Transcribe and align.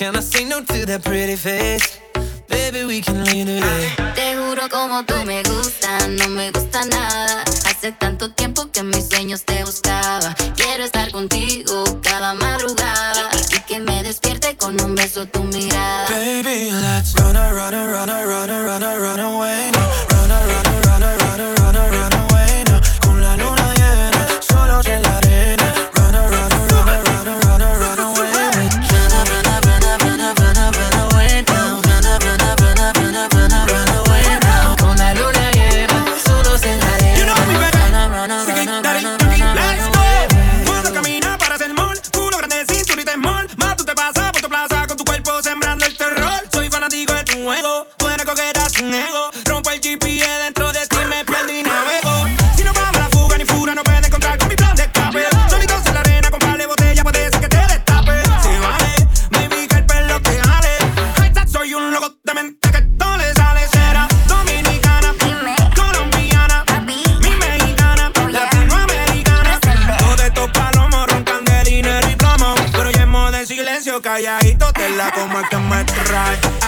Can 0.00 0.16
I 0.16 0.20
say 0.20 0.44
no 0.46 0.62
to 0.64 0.86
that 0.86 1.04
pretty 1.04 1.36
face? 1.36 2.00
Baby, 2.48 2.84
we 2.86 3.02
can 3.02 3.22
leave 3.22 3.46
today. 3.46 3.90
Te 4.14 4.34
juro 4.34 4.66
como 4.70 5.04
tú 5.04 5.14
me 5.26 5.42
gustas, 5.42 6.08
no 6.08 6.26
me 6.30 6.50
gusta 6.50 6.86
nada. 6.86 7.42
Hace 7.68 7.92
tanto 7.92 8.32
tiempo 8.32 8.70
que 8.72 8.80
en 8.80 8.88
mis 8.88 9.08
sueños 9.10 9.44
te 9.44 9.62
buscaba. 9.62 10.34
Quiero 10.56 10.84
estar 10.84 11.12
contigo 11.12 11.84
cada 12.02 12.32
madrugada 12.32 13.28
y 13.54 13.60
que 13.68 13.78
me 13.80 14.02
despierte 14.02 14.56
con 14.56 14.80
un 14.80 14.94
beso 14.94 15.26
tu 15.26 15.44
mirada. 15.44 16.08
Baby, 16.08 16.70
let's 16.72 17.12
run, 17.16 17.34
run, 17.34 17.74
run, 17.74 18.08
run, 18.08 18.48
run, 18.48 18.82
a, 18.82 18.96
run 18.96 19.09
calladito, 74.14 74.72
te 74.72 74.88
la 74.96 75.12
como 75.12 75.38
el 75.38 75.48
que 75.48 75.56
me 75.56 75.84
trae. 75.84 76.59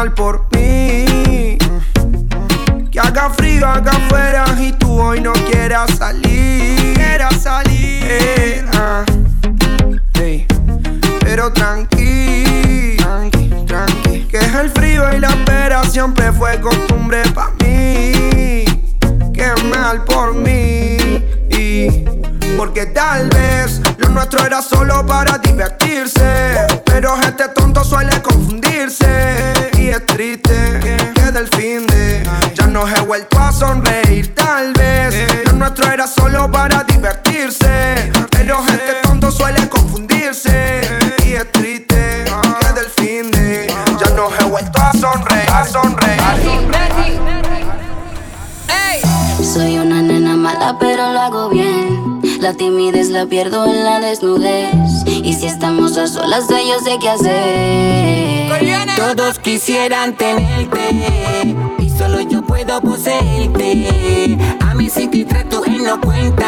Mal 0.00 0.14
por 0.14 0.46
mí. 0.54 1.58
Que 2.90 3.00
haga 3.00 3.28
frío 3.28 3.66
acá 3.66 3.90
afuera 3.90 4.44
y 4.58 4.72
tú 4.72 4.98
hoy 4.98 5.20
no 5.20 5.32
quieras 5.50 5.90
salir. 5.98 6.94
Quieras 6.94 7.42
salir. 7.42 8.02
Eh, 8.08 8.64
ah. 8.72 9.04
Pero 11.20 11.52
tranqui, 11.52 12.96
tranqui, 12.96 13.50
tranqui. 13.66 14.20
Que 14.30 14.38
es 14.38 14.54
el 14.54 14.70
frío 14.70 15.02
y 15.14 15.20
la 15.20 15.28
espera 15.28 15.84
siempre 15.84 16.32
fue 16.32 16.58
costumbre 16.60 17.22
pa' 17.34 17.50
mí. 17.60 18.64
Qué 19.34 19.52
mal 19.70 20.02
por 20.04 20.34
mí. 20.34 20.96
Porque 22.56 22.86
tal 22.86 23.28
vez 23.28 23.82
lo 23.98 24.08
nuestro 24.08 24.44
era 24.46 24.62
solo 24.62 25.04
para 25.06 25.29
Soy 49.42 49.78
una 49.78 50.02
nena 50.02 50.36
mala, 50.36 50.76
pero 50.78 51.12
lo 51.12 51.18
hago 51.18 51.48
bien. 51.48 52.20
La 52.40 52.52
timidez 52.52 53.08
la 53.08 53.24
pierdo 53.24 53.64
en 53.64 53.84
la 53.84 53.98
desnudez. 53.98 54.70
Y 55.06 55.32
si 55.32 55.46
estamos 55.46 55.96
a 55.96 56.06
solas, 56.06 56.46
yo 56.48 56.78
sé 56.84 56.98
qué 57.00 57.08
hacer. 57.08 58.50
Todos 58.96 59.38
quisieran 59.38 60.14
tenerte 60.14 61.56
y 61.78 61.88
solo 61.88 62.20
yo 62.20 62.42
puedo 62.42 62.80
poseerte. 62.82 64.38
A 64.60 64.74
mí 64.74 64.90
si 64.90 65.08
te 65.08 65.24
trato 65.24 65.64
él 65.64 65.84
no 65.84 66.00
cuenta, 66.00 66.46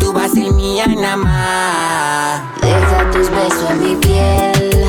tú 0.00 0.12
vas 0.12 0.32
a 0.32 0.34
ser 0.34 0.52
mía 0.52 0.86
nada 0.86 1.16
más. 1.16 2.42
Deja 2.62 3.10
tus 3.10 3.30
besos 3.30 3.70
en 3.70 3.82
mi 3.82 3.96
piel. 3.96 4.86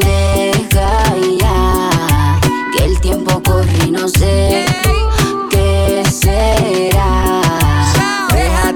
Deja 0.00 1.14
ya 1.38 2.40
que 2.76 2.84
el 2.84 3.00
tiempo 3.00 3.42
corre 3.42 3.72
y 3.86 3.90
no 3.90 4.06
sé 4.08 4.66
Deja 6.26 7.42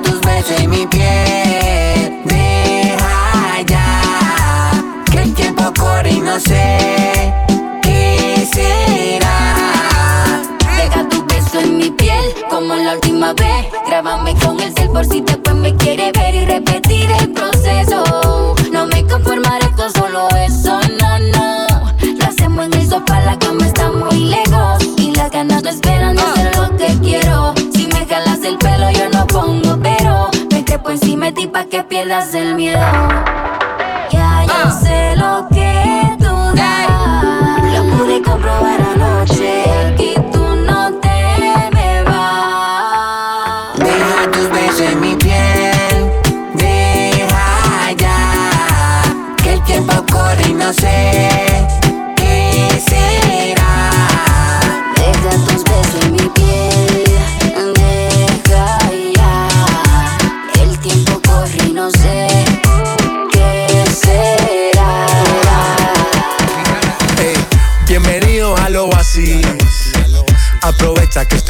tus 0.05 0.20
besos 0.20 0.61
en 0.61 0.70
mi 0.70 0.87
piel, 0.87 2.23
deja 2.25 3.62
ya 3.67 4.70
que 5.11 5.19
el 5.19 5.35
tiempo 5.35 5.64
corre 5.76 6.11
y 6.12 6.20
no 6.20 6.38
sé 6.38 7.35
qué 7.82 8.49
será. 8.52 10.41
Deja 10.76 11.08
tu 11.08 11.26
beso 11.26 11.58
en 11.58 11.76
mi 11.79 11.91
piel 11.91 12.25
como 12.49 12.76
la 12.76 12.94
última 12.94 13.32
vez. 13.32 13.67
Grábame 13.85 14.37
con 14.37 14.61
el 14.61 14.73
cel 14.73 14.91
por 14.91 15.05
después 15.08 15.56
me 15.56 15.75
quiere 15.75 16.12
ver 16.12 16.37
y 16.37 16.44
repetir 16.44 17.11
el 17.11 17.32
proceso. 17.32 18.55
No 18.73 18.87
me 18.87 19.05
conformaré 19.06 19.69
con 19.73 19.93
solo 19.93 20.29
eso, 20.37 20.79
no, 21.00 21.19
no. 21.19 21.67
Lo 22.17 22.26
hacemos 22.26 22.67
en 22.67 22.75
el 22.75 22.88
sofá, 22.88 23.19
la 23.23 23.37
cama 23.41 23.67
está 23.67 23.91
muy 23.91 24.26
lejos. 24.26 25.00
Si 27.72 27.87
me 27.87 28.06
jalas 28.06 28.42
el 28.44 28.58
pelo, 28.58 28.90
yo 28.90 29.08
no 29.10 29.26
pongo 29.26 29.78
pero. 29.82 30.28
Me 30.50 30.78
por 30.78 30.92
encima 30.92 31.26
de 31.26 31.32
ti 31.32 31.46
pa' 31.46 31.64
que 31.64 31.84
pierdas 31.84 32.34
el 32.34 32.54
miedo. 32.54 32.81
Ya 34.10 34.44
yo 34.44 34.52
ah. 34.64 34.81
sé 34.82 35.14
lo 35.16 35.46
que 35.48 36.16
tú 36.19 36.34
das. 36.56 36.88
Hey. 37.62 37.75
Lo 37.75 37.96
pude 37.96 38.22
comprobar 38.22 38.81
anoche. 38.81 39.62
Y 39.98 40.14
tú 40.32 40.44
no 40.69 40.92
te 40.94 41.70
me 41.72 42.02
vas. 42.02 43.78
Deja 43.78 44.31
tus 44.32 44.50
besos 44.50 44.81
en 44.81 45.00
mi 45.00 45.14
piel. 45.14 46.10
Deja 46.54 47.92
ya. 47.96 49.02
Que 49.42 49.52
el 49.54 49.62
tiempo 49.62 49.94
corre 50.10 50.48
y 50.48 50.54
no 50.54 50.72
sé. 50.72 51.29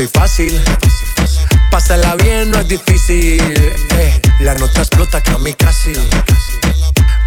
Estoy 0.04 0.20
fácil. 0.20 0.60
Pásala 1.70 2.14
bien, 2.16 2.50
no 2.50 2.60
es 2.60 2.68
difícil. 2.68 3.40
Eh, 3.98 4.20
la 4.40 4.54
nota 4.54 4.80
explota 4.80 5.20
que 5.20 5.32
a 5.32 5.38
mí 5.38 5.52
casi. 5.52 5.92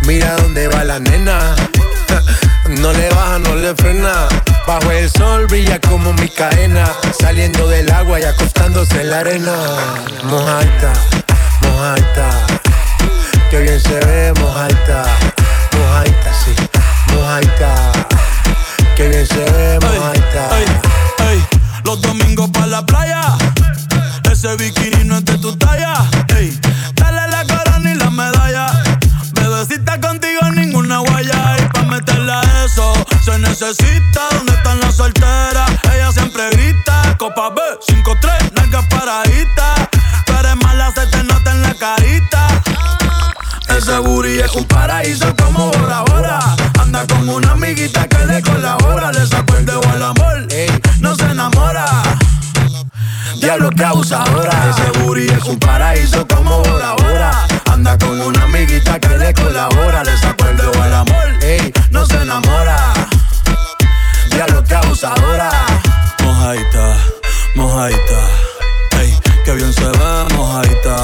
Mira 0.08 0.36
dónde 0.38 0.68
va 0.68 0.84
la 0.84 1.00
nena. 1.00 1.56
No 2.80 2.94
le 2.94 3.10
baja, 3.10 3.40
no 3.40 3.56
le 3.56 3.76
frena. 3.76 4.28
Bajo 4.66 4.90
el 4.92 5.10
sol 5.10 5.48
brilla 5.48 5.80
como 5.82 6.14
mi 6.14 6.30
cadena. 6.30 6.90
Saliendo 7.20 7.68
del 7.68 7.92
agua 7.92 8.22
y 8.22 8.24
acostándose 8.24 9.02
en 9.02 9.10
la 9.10 9.20
arena. 9.20 9.54
Mojaita, 10.24 10.94
mojaita. 11.62 12.48
Que 13.52 13.60
bien 13.60 13.80
se 13.82 14.00
ve, 14.00 14.34
mojaita. 14.40 15.04
Mojaita, 15.78 16.34
sí, 16.34 16.56
mojaita. 17.14 17.92
Que 18.96 19.10
bien 19.10 19.28
se 19.28 19.44
ve, 19.52 19.80
mojaita. 19.82 20.50
Los 21.84 22.02
domingos 22.02 22.43
la 22.74 22.84
playa. 22.84 23.22
Ese 24.32 24.56
bikini 24.56 25.04
no 25.04 25.18
es 25.18 25.26
de 25.26 25.38
tu 25.38 25.56
talla. 25.58 25.94
Ey, 26.36 26.60
dale 26.96 27.22
la 27.30 27.46
corona 27.46 27.92
y 27.92 27.94
la 27.94 28.10
medalla. 28.10 28.66
Bebecita 29.34 30.02
contigo 30.02 30.42
ninguna 30.56 30.98
guaya. 30.98 31.56
Y 31.60 31.68
pa' 31.68 31.84
meterla 31.84 32.42
a 32.42 32.66
eso 32.66 32.92
se 33.24 33.38
necesita. 33.38 34.22
¿Dónde 34.32 34.54
están 34.54 34.80
las 34.80 34.96
solteras? 34.96 35.70
Ella 35.94 36.12
siempre 36.12 36.50
grita. 36.50 37.16
Copa 37.20 37.52
B, 37.52 37.62
5-3, 37.88 38.54
nalgas 38.56 38.86
paraditas. 38.88 39.90
Tú 40.26 40.34
eres 40.34 40.56
mala, 40.64 40.92
se 40.96 41.06
te 41.06 41.24
nota 41.26 41.52
en 41.52 41.62
la 41.62 41.76
carita. 41.76 42.48
Ese 43.70 44.00
booty 44.00 44.40
es 44.40 44.56
un 44.56 44.66
paraíso 44.66 45.32
como 45.36 45.70
Bora 45.74 46.02
Bora. 46.08 46.40
Anda 46.82 47.06
con 47.06 47.30
una 47.30 47.52
amiguita 47.52 48.08
que 48.08 48.26
le 48.26 48.42
colabora. 48.42 49.12
Le 49.12 49.28
sacó 49.28 49.58
el 49.58 49.66
dedo 49.68 49.84
al 49.92 50.02
amor, 50.02 50.48
no 51.02 51.16
se 51.16 51.26
enamora. 51.26 51.86
Diablo 53.36 53.70
que 53.72 53.84
abusadora. 53.84 54.52
Ese 54.70 55.00
booty 55.00 55.28
es 55.28 55.44
un 55.46 55.58
paraíso 55.60 56.26
como 56.28 56.62
Bora 56.62 56.94
Bora. 56.94 57.48
Anda 57.72 57.98
con 57.98 58.20
una 58.20 58.44
amiguita 58.44 59.00
que 59.00 59.18
le 59.18 59.34
colabora. 59.34 60.04
Le 60.04 60.18
sacó 60.18 60.48
el 60.48 60.58
dedo 60.58 60.82
al 60.82 60.94
amor, 60.94 61.28
no 61.90 62.06
se 62.06 62.22
enamora. 62.22 62.94
Diablo 64.30 64.64
que 64.64 64.76
abusadora. 64.76 65.52
Mojaita, 66.24 66.98
mojaita. 67.56 68.20
Ey, 69.02 69.18
que 69.46 69.54
bien 69.54 69.74
se 69.74 69.86
ve, 69.86 70.26
mojaita, 70.36 70.96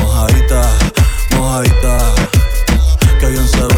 mojaita, 0.00 0.62
mojaita. 1.36 1.98
Que 3.20 3.26
bien 3.26 3.48
se 3.48 3.62
ve, 3.62 3.71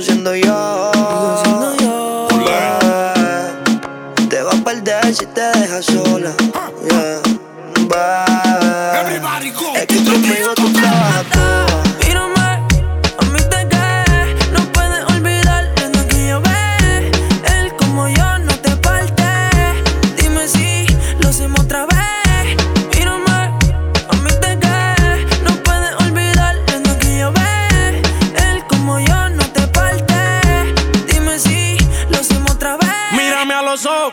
sigo 0.00 0.02
siendo 0.02 0.34
yo. 0.34 0.90
Sigo 0.94 1.40
siendo 1.44 1.76
yo. 1.76 2.28
Te 4.28 4.42
va 4.42 4.52
a 4.52 4.64
perder 4.64 5.14
si 5.14 5.26
te 5.26 5.40
dejas 5.40 5.86
sola. 5.86 6.32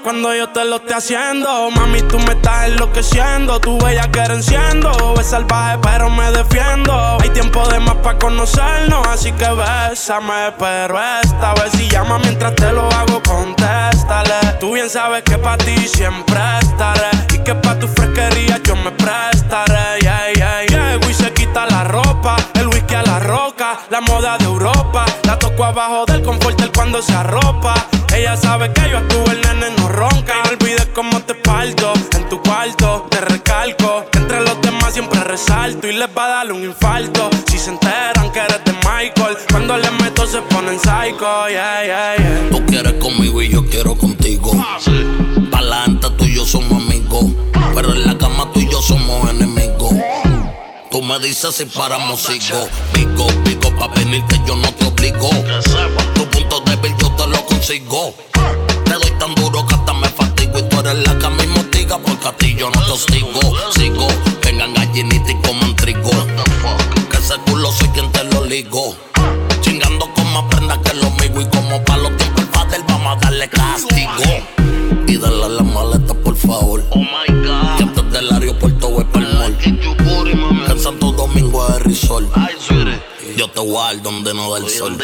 Cuando 0.03 0.33
yo 0.33 0.49
te 0.49 0.65
lo 0.65 0.77
esté 0.77 0.93
haciendo. 0.93 1.69
Mami, 1.71 2.01
tú 2.03 2.17
me 2.19 2.33
estás 2.33 2.67
enloqueciendo. 2.67 3.59
Tu 3.59 3.77
bella 3.79 4.09
que 4.11 4.19
enciendo. 4.19 5.15
Es 5.19 5.27
salvaje, 5.27 5.77
pero 5.81 6.09
me 6.09 6.31
defiendo. 6.31 7.17
Hay 7.21 7.29
tiempo 7.29 7.67
de 7.67 7.79
más 7.79 7.95
para 7.95 8.17
conocernos. 8.17 9.05
Así 9.07 9.31
que 9.33 9.47
bésame, 9.49 10.53
pero 10.57 10.99
esta 11.23 11.53
vez 11.55 11.71
si 11.73 11.89
llama 11.89 12.19
mientras 12.19 12.55
te 12.55 12.71
lo 12.71 12.89
hago, 12.91 13.21
contéstale. 13.23 14.57
Tú 14.59 14.73
bien 14.73 14.89
sabes 14.89 15.23
que 15.23 15.37
para 15.37 15.57
ti 15.57 15.75
siempre 15.87 16.39
estaré. 16.61 17.09
Y 17.33 17.39
que 17.39 17.55
para 17.55 17.79
tu 17.79 17.87
fresquería 17.87 18.59
yo 18.63 18.75
me 18.75 18.91
prestaré. 18.91 19.99
Yeah, 20.01 20.33
yeah, 20.33 20.65
yeah. 20.65 21.24
La 23.89 24.01
moda 24.01 24.37
de 24.37 24.45
Europa. 24.45 25.05
La 25.23 25.37
toco 25.37 25.63
abajo 25.63 26.05
del 26.05 26.21
confort 26.21 26.59
él 26.61 26.71
cuando 26.73 27.01
se 27.01 27.13
arropa. 27.13 27.73
Ella 28.13 28.37
sabe 28.37 28.71
que 28.73 28.89
yo 28.89 28.97
estuve, 28.97 29.31
el 29.31 29.41
nene 29.41 29.75
no 29.77 29.89
ronca. 29.89 30.33
Y 30.33 30.47
no 30.47 30.53
olvides 30.53 30.87
cómo 30.93 31.19
te 31.21 31.35
parto 31.35 31.93
en 32.15 32.29
tu 32.29 32.41
cuarto. 32.41 33.07
Te 33.09 33.21
recalco 33.21 34.05
que 34.11 34.19
entre 34.19 34.41
los 34.41 34.61
demás 34.61 34.93
siempre 34.93 35.19
resalto. 35.23 35.87
Y 35.87 35.93
les 35.93 36.07
va 36.17 36.25
a 36.25 36.27
dar 36.29 36.51
un 36.51 36.63
infarto. 36.63 37.29
Si 37.47 37.57
se 37.57 37.71
enteran 37.71 38.31
que 38.31 38.39
eres 38.39 38.63
de 38.65 38.73
Michael. 38.73 39.37
Cuando 39.51 39.77
les 39.77 39.91
meto 40.01 40.25
se 40.25 40.41
ponen 40.41 40.79
psycho. 40.79 41.47
Yeah, 41.49 41.85
yeah, 41.85 42.15
yeah. 42.17 42.49
Tú 42.51 42.65
quieres 42.65 42.93
conmigo 42.93 43.41
y 43.41 43.49
yo 43.49 43.65
quiero 43.65 43.95
contigo. 43.95 44.51
Pa'lante 45.51 46.09
tú 46.17 46.25
y 46.25 46.35
yo 46.35 46.45
somos 46.45 46.83
amigos. 46.83 47.25
Pero 47.73 47.93
en 47.93 48.07
la 48.07 48.17
cama 48.17 48.49
tú 48.53 48.59
y 48.59 48.69
yo 48.69 48.81
somos 48.81 49.29
enemigos. 49.29 49.93
Tú 50.95 51.01
me 51.01 51.19
dices 51.19 51.53
si 51.53 51.65
paramos, 51.65 52.21
sigo. 52.21 52.69
Pico, 52.93 53.27
pico, 53.43 53.69
pa' 53.75 53.89
venirte 53.89 54.39
yo 54.47 54.55
no 54.55 54.71
te 54.75 54.85
obligo. 54.85 55.29
Tu 56.13 56.25
punto 56.29 56.61
débil 56.61 56.95
yo 56.97 57.11
te 57.17 57.27
lo 57.27 57.45
consigo. 57.45 58.15
Te 58.85 58.93
doy 58.93 59.11
tan 59.19 59.35
duro 59.35 59.67
que 59.67 59.75
hasta 59.75 59.93
me 59.93 60.07
fatigo. 60.07 60.57
Y 60.57 60.63
tú 60.69 60.79
eres 60.79 61.05
la 61.05 61.19
que 61.19 61.25
a 61.25 61.29
mí 61.31 61.47
motiga 61.47 61.97
porque 61.97 62.29
a 62.29 62.37
ti 62.37 62.55
yo 62.57 62.69
no 62.69 62.81
te 62.85 62.91
hostigo. 62.93 63.41
Sigo, 63.73 64.07
vengan 64.41 64.73
gallinitas 64.73 65.31
y 65.31 65.35
coman 65.45 65.75
trigo. 65.75 66.11
Que 67.11 67.17
ese 67.17 67.35
culo 67.45 67.73
soy 67.73 67.89
quien 67.89 68.09
te 68.13 68.23
lo 68.23 68.45
ligo. 68.45 68.95
Chingando 69.59 70.09
con 70.13 70.31
más 70.31 70.43
prendas 70.49 70.77
que 70.77 70.93
lo 70.93 71.09
mío. 71.09 71.41
Y 71.41 71.57
como 71.57 71.83
pa' 71.83 71.97
los 71.97 72.15
tiempos 72.15 72.41
el 72.41 72.47
padre 72.47 72.79
vamos 72.87 73.17
a 73.17 73.19
darle 73.19 73.49
castigo. 73.49 74.45
Y 75.07 75.17
dale 75.17 75.43
a 75.43 75.49
la 75.49 75.63
maleta, 75.63 76.13
por 76.13 76.37
favor. 76.37 76.85
Oh 76.91 76.99
my 76.99 77.45
god. 77.45 77.75
Que 77.75 77.83
antes 77.83 78.11
del 78.13 78.31
aeropuerto 78.31 78.91
voy 78.91 79.03
para 79.03 79.27
el 79.27 79.33
mall. 79.33 80.44
Domingo 81.35 81.67
risol. 81.79 82.29
Yo 83.35 83.49
te 83.49 83.59
guardo 83.59 84.03
donde 84.03 84.33
no 84.33 84.53
da 84.53 84.59
el 84.59 84.69
sol. 84.69 84.97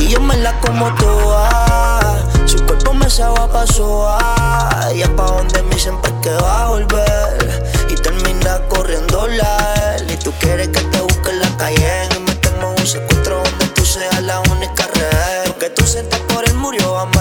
Y 0.00 0.08
yo 0.08 0.18
me 0.18 0.34
la 0.38 0.58
como 0.60 0.90
toda. 0.94 2.16
Su 2.46 2.64
cuerpo 2.64 2.94
me 2.94 3.10
sabe 3.10 3.38
a 3.40 3.46
paso 3.46 4.08
a. 4.08 4.90
Y 4.94 5.02
es 5.02 5.08
pa' 5.10 5.26
donde 5.26 5.62
mí 5.64 5.78
siempre 5.78 6.10
que 6.22 6.30
va 6.30 6.64
a 6.64 6.68
volver. 6.70 7.74
Y 7.90 7.94
termina 7.94 8.66
corriendo 8.68 9.26
la 9.26 9.96
él. 9.98 10.10
Y 10.10 10.16
tú 10.16 10.32
quieres 10.40 10.68
que 10.68 10.80
te 10.80 11.00
busque 11.02 11.28
en 11.28 11.40
la 11.40 11.56
calle. 11.58 12.08
Y 12.16 12.20
metemos 12.20 12.80
un 12.80 12.86
secuestro 12.86 13.42
donde 13.44 13.66
tú 13.74 13.84
seas 13.84 14.22
la 14.22 14.40
única 14.40 14.86
red. 14.94 15.48
Lo 15.48 15.58
que 15.58 15.68
tú 15.68 15.86
sientas 15.86 16.20
por 16.20 16.48
él 16.48 16.54
murió, 16.54 16.98
amén. 17.00 17.19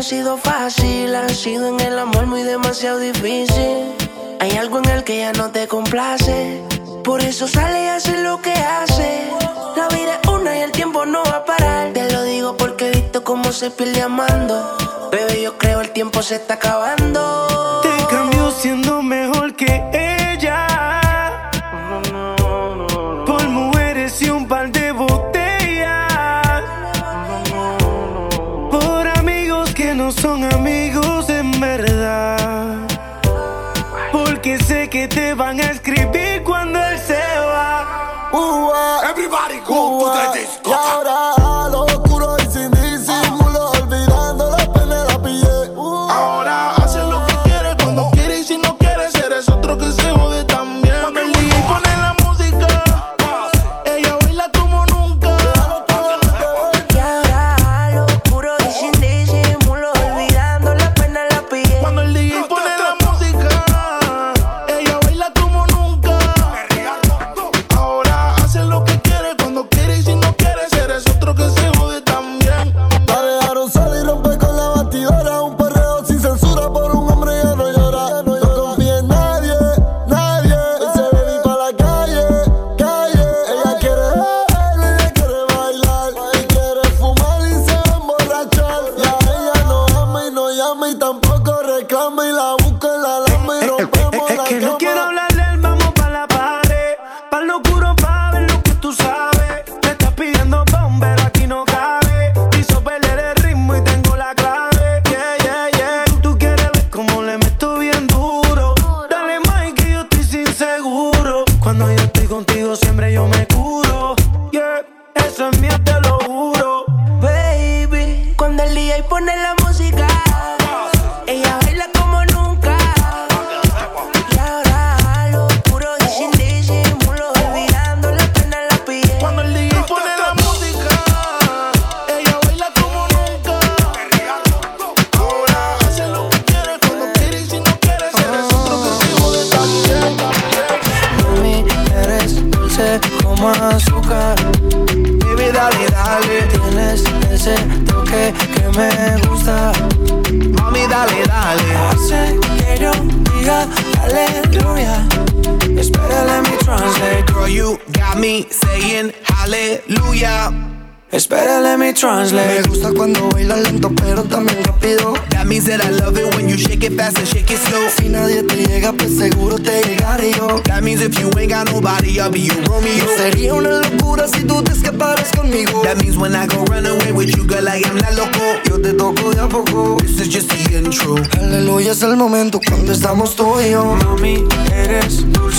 ha 0.00 0.02
sido 0.02 0.38
fácil, 0.38 1.14
ha 1.14 1.28
sido 1.28 1.68
en 1.68 1.78
el 1.78 1.98
amor 1.98 2.24
muy 2.24 2.42
demasiado 2.42 2.98
difícil. 2.98 3.94
Hay 4.40 4.52
algo 4.52 4.78
en 4.78 4.88
el 4.88 5.04
que 5.04 5.18
ya 5.18 5.32
no 5.34 5.50
te 5.50 5.68
complace, 5.68 6.64
por 7.04 7.20
eso 7.20 7.46
sale 7.46 7.84
y 7.84 7.86
hace 7.86 8.22
lo 8.22 8.40
que 8.40 8.50
hace. 8.50 9.30
La 9.76 9.88
vida 9.88 10.18
es 10.22 10.28
una 10.30 10.56
y 10.56 10.62
el 10.62 10.72
tiempo 10.72 11.04
no 11.04 11.22
va 11.24 11.36
a 11.36 11.44
parar. 11.44 11.92
Te 11.92 12.10
lo 12.10 12.22
digo 12.22 12.56
porque 12.56 12.88
he 12.88 12.92
visto 12.92 13.22
cómo 13.22 13.52
se 13.52 13.70
pierde 13.70 14.00
amando. 14.00 14.74
Bebé, 15.12 15.42
yo 15.42 15.58
creo 15.58 15.82
el 15.82 15.90
tiempo 15.90 16.22
se 16.22 16.36
está 16.36 16.54
acabando. 16.54 17.82
Te 17.82 18.06
cambió 18.08 18.50
siendo 18.52 19.02
mejor 19.02 19.54
que 19.54 19.84
él. 19.92 19.99
que 35.00 35.08
te 35.08 35.34
van 35.34 35.58
a 35.60 35.70
escribir. 35.70 35.89
no 69.60 69.68
quieres 69.68 70.08
y 70.08 70.14
no 70.14 70.29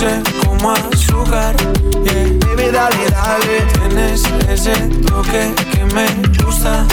dulce 0.02 0.24
como 0.46 0.72
azúcar. 0.72 1.56
Yeah. 2.04 2.56
Baby, 2.56 2.72
dale, 2.72 3.10
dale. 3.10 3.62
Tienes 3.74 4.24
ese 4.50 4.74
toque 5.08 5.54
que 5.72 5.86
me 5.94 6.08
gusta. 6.44 6.86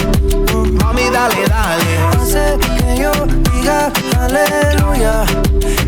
Uh. 0.53 0.65
Mami, 0.83 1.09
dale, 1.11 1.47
dale. 1.47 1.97
Hace 2.17 2.57
que 2.77 3.01
yo 3.01 3.11
diga 3.51 3.91
aleluya. 4.19 5.25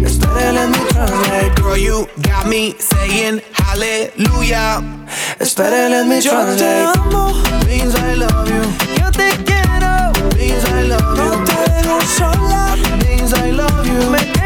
Estaré 0.04 0.50
en 0.50 0.72
mi 0.72 0.78
translate. 0.90 1.62
Girl, 1.62 1.78
you 1.78 2.08
got 2.24 2.46
me 2.48 2.76
saying 2.80 3.42
hallelujah. 3.54 4.82
Estaré 5.40 6.00
en 6.00 6.10
mi 6.10 6.20
translate. 6.20 6.84
Yo 6.84 6.92
te 6.92 7.00
amo. 7.00 7.34
Means 7.68 7.96
I 7.96 8.16
love 8.16 8.50
you. 8.50 8.64
Yo 9.00 9.12
te 9.12 9.30
quiero. 9.44 10.12
Means 10.38 10.64
I 10.66 10.88
love 10.88 11.18
you. 11.18 11.24
No 11.24 11.44
te 11.44 11.72
dejo 11.72 12.02
sola. 12.02 12.76
Means 13.04 13.34
I 13.34 13.52
love 13.52 13.86
you. 13.86 14.10
Me 14.10 14.41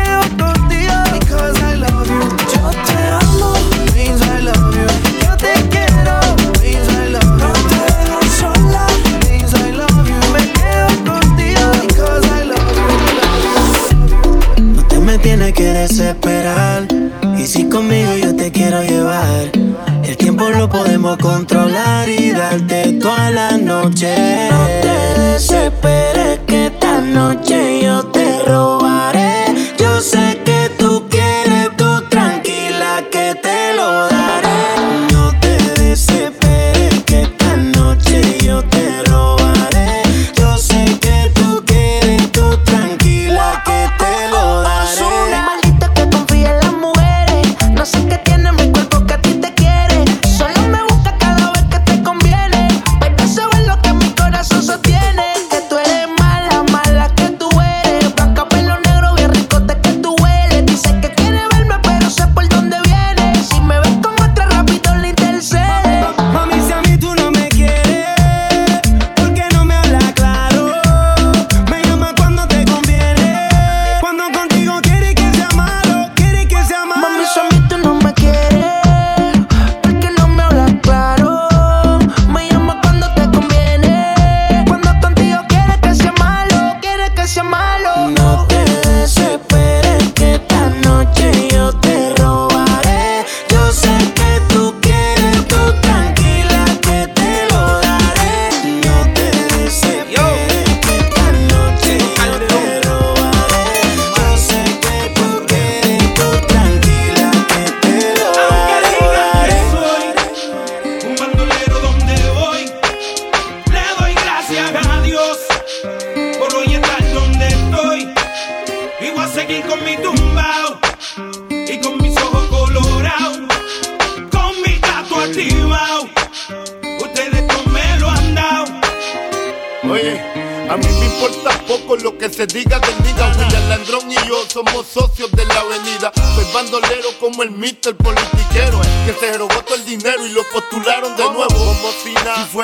desesperar. 15.87 16.87
Y 17.37 17.45
si 17.45 17.69
conmigo 17.69 18.15
yo 18.15 18.35
te 18.35 18.51
quiero 18.51 18.81
llevar, 18.83 19.51
el 20.03 20.17
tiempo 20.17 20.49
lo 20.49 20.67
podemos 20.67 21.17
controlar 21.17 22.09
y 22.09 22.31
darte 22.31 22.93
toda 22.93 23.29
la 23.29 23.57
noche. 23.57 24.49
No 24.49 24.65
te 24.81 25.21
desesperes 25.21 26.39
que 26.47 26.67
esta 26.67 27.01
noche 27.01 27.81
yo 27.83 28.03
te 28.07 28.43
robo. 28.47 28.84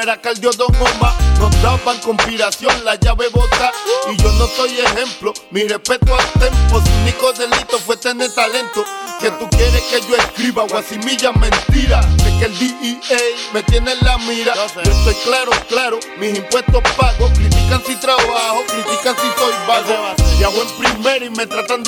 fuera 0.01 0.19
cardiodonoma. 0.19 1.15
Nos 1.39 1.61
daban 1.61 1.99
conspiración, 1.99 2.73
la 2.83 2.95
llave 2.95 3.29
bota. 3.29 3.71
Y 4.11 4.17
yo 4.17 4.31
no 4.33 4.47
soy 4.47 4.79
ejemplo, 4.79 5.33
mi 5.51 5.63
respeto 5.63 6.15
al 6.15 6.31
tempo. 6.33 6.81
Su 6.81 6.91
único 7.01 7.31
delito 7.33 7.77
fue 7.85 7.97
tener 7.97 8.33
talento. 8.33 8.83
Que 9.19 9.29
tú 9.31 9.47
quieres 9.49 9.81
que 9.83 10.01
yo 10.01 10.15
escriba 10.15 10.65
guasimilla 10.67 11.31
mentira. 11.33 12.01
De 12.01 12.39
que 12.39 12.45
el 12.45 12.57
DEA 12.57 13.19
me 13.53 13.61
tiene 13.63 13.91
en 13.91 13.99
la 14.01 14.17
mira. 14.19 14.53
Yo 14.55 14.91
estoy 14.91 15.15
claro, 15.23 15.51
claro, 15.69 15.99
mis 16.17 16.37
impuestos 16.37 16.81
pago. 16.97 17.31
Critican 17.33 17.83
si 17.85 17.95
trabajo, 17.97 18.63
critican 18.67 19.15
si 19.15 19.39
soy 19.39 19.53
vago. 19.67 20.15
Y 20.39 20.43
hago 20.43 20.61
en 20.61 20.77
primera 20.77 21.25
y 21.25 21.29
me 21.29 21.45
tratan 21.45 21.80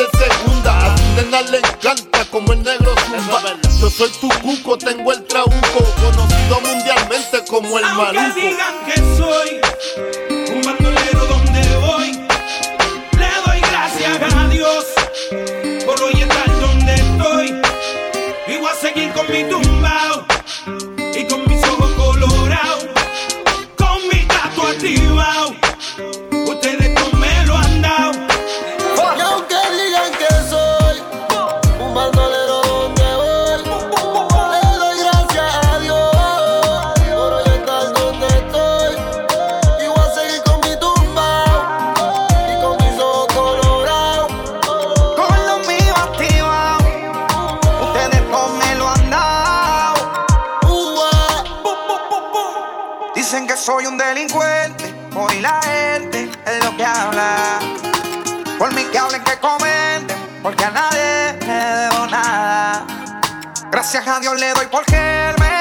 Gracias 63.94 64.16
a 64.16 64.20
Dios 64.20 64.40
le 64.40 64.52
doy 64.56 64.66
porque 64.72 64.96
él 64.96 65.36
me 65.40 65.53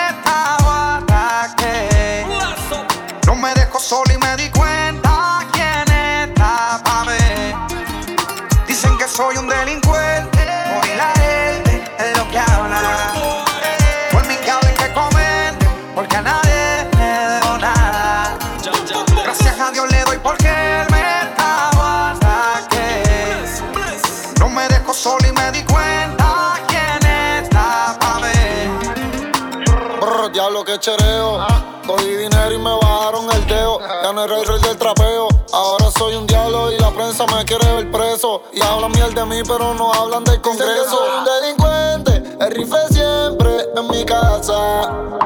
pero 39.46 39.72
no 39.74 39.92
hablan 39.92 40.24
del 40.24 40.40
Congreso. 40.40 40.82
Que 40.82 40.90
soy 40.90 41.08
un 41.16 41.24
delincuente, 41.24 42.44
el 42.44 42.50
rifle 42.50 42.88
siempre 42.90 43.68
en 43.76 43.88
mi 43.88 44.04
casa. 44.04 45.21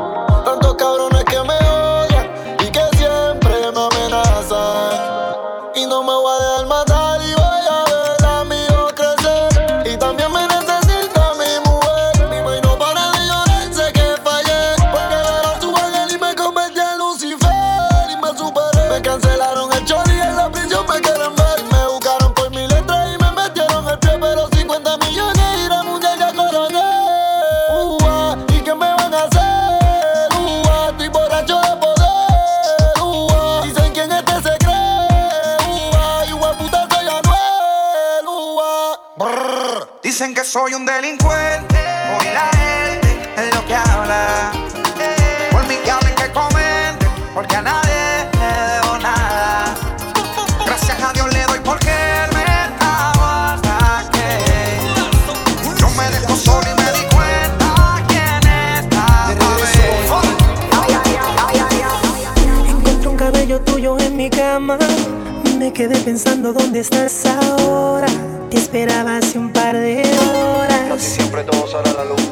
quedé 65.88 66.00
pensando 66.00 66.52
dónde 66.52 66.80
estás 66.80 67.24
ahora. 67.26 68.08
Te 68.50 68.56
esperaba 68.56 69.18
hace 69.18 69.38
un 69.38 69.52
par 69.52 69.76
de 69.76 70.02
horas. 70.02 70.80
Casi 70.88 71.10
siempre 71.10 71.44
todo 71.44 71.66
sale 71.68 71.90
a 71.90 71.92
la 71.92 72.04
luz. 72.04 72.22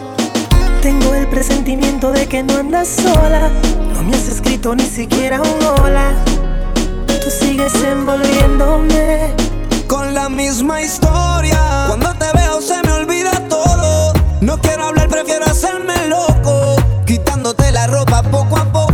Tengo 0.82 1.14
el 1.14 1.28
presentimiento 1.28 2.10
de 2.10 2.26
que 2.26 2.42
no 2.42 2.56
andas 2.56 2.88
sola. 2.88 3.50
No 3.94 4.02
me 4.02 4.16
has 4.16 4.26
escrito 4.26 4.74
ni 4.74 4.84
siquiera 4.84 5.40
un 5.40 5.80
hola. 5.80 6.12
Tú 7.06 7.30
sigues 7.30 7.74
envolviéndome 7.76 9.32
con 9.86 10.14
la 10.14 10.28
misma 10.28 10.82
historia. 10.82 11.60
Cuando 11.86 12.12
te 12.14 12.26
veo 12.36 12.60
se 12.60 12.82
me 12.82 12.92
olvida 12.92 13.30
todo. 13.48 14.14
No 14.40 14.58
quiero 14.58 14.86
hablar, 14.86 15.08
prefiero 15.08 15.44
hacerme 15.44 16.08
loco. 16.08 16.76
Quitándote 17.06 17.70
la 17.70 17.86
ropa 17.86 18.22
poco 18.22 18.56
a 18.56 18.64
poco. 18.64 18.93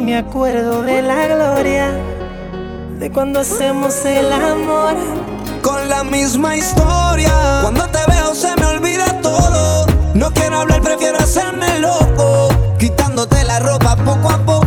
me 0.00 0.16
acuerdo 0.16 0.82
de 0.82 1.02
la 1.02 1.26
gloria 1.26 1.92
de 2.98 3.10
cuando 3.10 3.40
hacemos 3.40 4.04
el 4.04 4.32
amor. 4.32 4.94
Con 5.62 5.88
la 5.88 6.04
misma 6.04 6.56
historia, 6.56 7.32
cuando 7.62 7.86
te 7.88 7.98
veo 8.10 8.34
se 8.34 8.54
me 8.56 8.66
olvida 8.66 9.20
todo. 9.20 9.86
No 10.14 10.32
quiero 10.32 10.60
hablar, 10.60 10.80
prefiero 10.80 11.18
hacerme 11.18 11.78
loco, 11.80 12.48
quitándote 12.78 13.44
la 13.44 13.60
ropa 13.60 13.96
poco 13.96 14.30
a 14.30 14.38
poco 14.38 14.59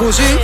곳이 0.00 0.39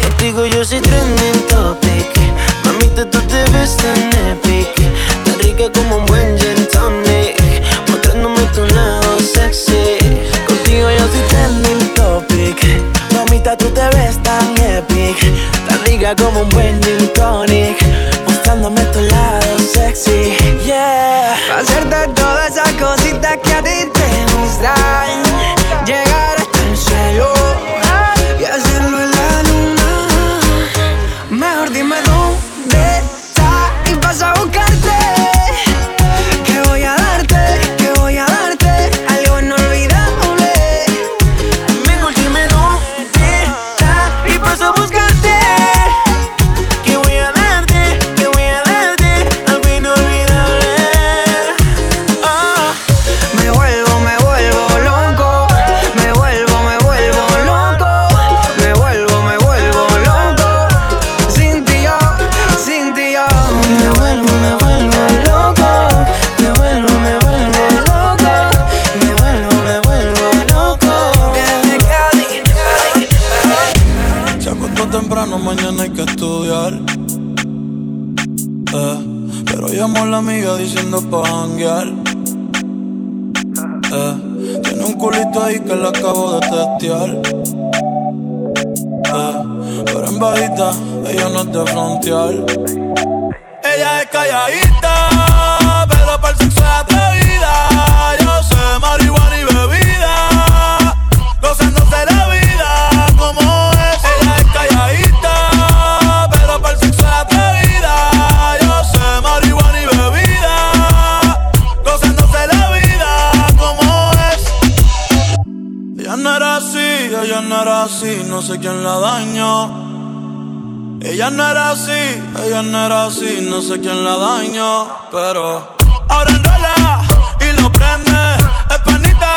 sé 123.66 123.80
quién 123.80 124.04
la 124.04 124.16
daño, 124.16 124.86
pero 125.10 125.76
ahora 126.08 126.30
enrola 126.30 127.02
y 127.40 127.60
lo 127.60 127.72
prende. 127.72 128.36
Es 128.70 128.78
panita 128.84 129.34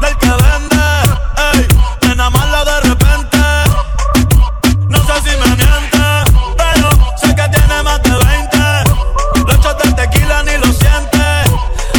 del 0.00 0.16
que 0.18 0.30
vende. 0.42 0.86
Ey, 1.52 1.68
me 2.02 2.12
enamora 2.14 2.64
de 2.64 2.80
repente. 2.88 3.38
No 4.88 4.98
sé 5.06 5.14
si 5.22 5.36
me 5.36 5.54
miente, 5.54 6.04
pero 6.56 6.88
sé 7.16 7.28
que 7.28 7.48
tiene 7.48 7.82
más 7.84 8.02
de 8.02 8.10
20. 8.10 8.58
Los 9.46 9.56
shots 9.64 9.84
de 9.84 9.92
tequila 9.92 10.42
ni 10.42 10.56
lo 10.58 10.72
siente. 10.72 11.24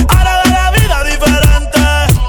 Ahora 0.09 0.41
de 0.43 0.49
la 0.51 0.71
vida 0.71 1.03
diferente. 1.05 1.79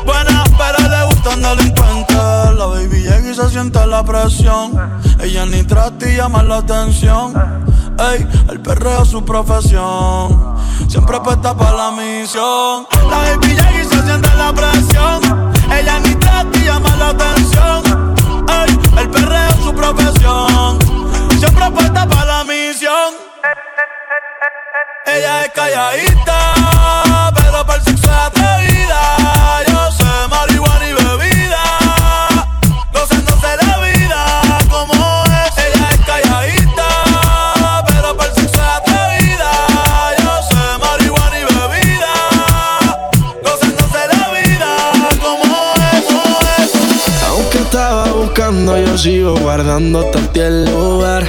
Buena, 0.04 0.44
pero 0.56 0.88
le 0.88 1.04
gustan 1.06 1.42
delincuentes. 1.42 2.54
La 2.58 2.66
baby 2.66 3.00
llega 3.02 3.28
y 3.28 3.34
se 3.34 3.50
siente 3.50 3.84
la 3.88 4.04
presión. 4.04 5.02
Ella 5.20 5.46
ni 5.46 5.64
trata 5.64 6.08
y 6.08 6.16
llama 6.16 6.44
la 6.44 6.58
atención 6.58 6.91
su 9.12 9.22
profesión. 9.22 10.56
Siempre 10.88 11.18
apuesta 11.18 11.54
para 11.54 11.76
la 11.76 11.90
misión. 11.90 12.86
La 13.10 13.18
baby 13.18 13.52
y 13.52 13.84
se 13.84 14.02
siente 14.06 14.34
la 14.36 14.54
presión. 14.54 15.52
Ella 15.70 16.00
ni 16.00 16.14
trata 16.14 16.58
y 16.58 16.64
llama 16.64 16.96
la 16.96 17.08
atención. 17.10 18.14
Ey, 18.48 18.78
el 18.96 19.10
perreo 19.10 19.48
es 19.50 19.56
su 19.56 19.74
profesión. 19.74 20.78
Siempre 21.38 21.62
apuesta 21.62 22.06
para 22.06 22.24
la 22.24 22.44
misión. 22.44 23.12
Ella 25.04 25.44
es 25.44 25.52
calladita 25.52 27.01
sigo 48.96 49.36
guardando 49.36 50.00
a 50.00 50.38
el 50.38 50.64
lugar. 50.64 51.26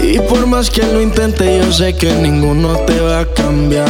Y 0.00 0.18
por 0.18 0.46
más 0.46 0.70
que 0.70 0.82
lo 0.82 1.00
intente, 1.00 1.58
yo 1.58 1.72
sé 1.72 1.94
que 1.94 2.12
ninguno 2.14 2.76
te 2.86 3.00
va 3.00 3.20
a 3.20 3.26
cambiar. 3.26 3.88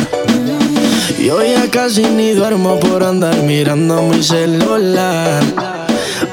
Yo 1.19 1.43
ya 1.43 1.71
casi 1.71 2.03
ni 2.03 2.33
duermo 2.33 2.79
por 2.81 3.03
andar 3.03 3.37
mirando 3.43 4.03
mi 4.03 4.23
celular. 4.23 5.43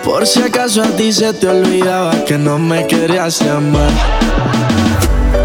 Por 0.03 0.27
si 0.27 0.41
acaso 0.41 0.83
a 0.83 0.87
ti 0.87 1.13
se 1.13 1.33
te 1.33 1.47
olvidaba 1.47 2.25
que 2.25 2.37
no 2.37 2.59
me 2.59 2.85
querías 2.87 3.41
llamar. 3.41 3.91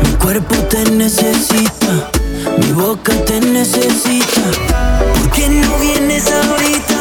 Mi 0.03 0.11
cuerpo 0.17 0.55
te 0.71 0.91
necesita, 0.91 2.11
mi 2.59 2.73
boca 2.73 3.13
te 3.25 3.41
necesita. 3.41 4.43
¿Por 5.15 5.31
qué 5.31 5.49
no 5.49 5.79
vienes 5.79 6.31
ahorita? 6.33 6.94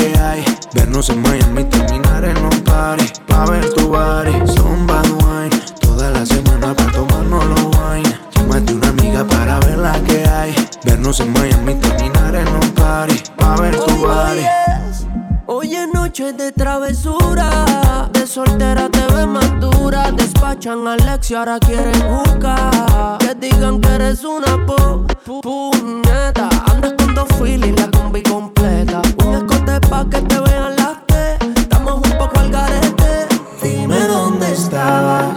que. 0.00 0.44
Vernos 0.74 1.10
en 1.10 1.22
Miami, 1.22 1.64
terminar 1.64 2.24
en 2.24 2.36
un 2.38 2.60
party. 2.62 3.04
Pa' 3.26 3.44
ver 3.46 3.72
tu 3.74 3.88
body, 3.88 4.32
son 4.54 4.86
bad 4.86 5.08
wine. 5.22 5.56
Toda 5.80 6.10
la 6.10 6.24
semana 6.24 6.74
pa' 6.74 6.90
tomarnos 6.92 7.44
los 7.46 7.64
wine. 7.76 8.18
Llámate 8.34 8.74
una 8.74 8.88
amiga 8.88 9.24
para 9.24 9.58
ver 9.60 9.78
la 9.78 9.92
que 10.04 10.24
hay. 10.26 10.54
Vernos 10.84 11.20
en 11.20 11.32
Miami, 11.32 11.74
terminar 11.74 12.34
en 12.34 12.48
un 12.48 12.70
party. 12.72 13.22
Pa' 13.36 13.56
ver 13.56 13.76
tu 13.76 13.96
body. 13.96 14.44
Hoy 15.46 15.74
es 15.74 15.88
noche 15.92 16.32
de 16.32 16.52
travesura. 16.52 18.08
De 18.12 18.26
soltera 18.26 18.88
te 18.88 19.04
ves 19.12 19.26
más 19.26 19.60
dura. 19.60 20.12
Despachan 20.12 20.86
a 20.86 20.94
Alex 20.94 21.30
y 21.30 21.34
ahora 21.34 21.58
quieren 21.58 22.00
buscar. 22.08 23.18
Que 23.18 23.34
digan 23.34 23.80
que 23.80 23.88
eres 23.88 24.24
una 24.24 24.64
po 24.66 25.04
puneta. 25.42 26.48
Andas 26.70 26.94
con 26.98 27.14
dos 27.14 27.28
feelings, 27.38 27.80
la 27.80 27.90
combi 27.90 28.22
completa 28.22 28.89
Pa' 29.78 30.04
que 30.10 30.20
te 30.22 30.40
vean 30.40 30.74
las. 30.76 30.98
Estamos 31.56 31.94
un 31.96 32.18
poco 32.18 32.40
al 32.40 32.50
garete. 32.50 33.28
Dime 33.62 34.00
dónde 34.08 34.50
estabas, 34.52 35.28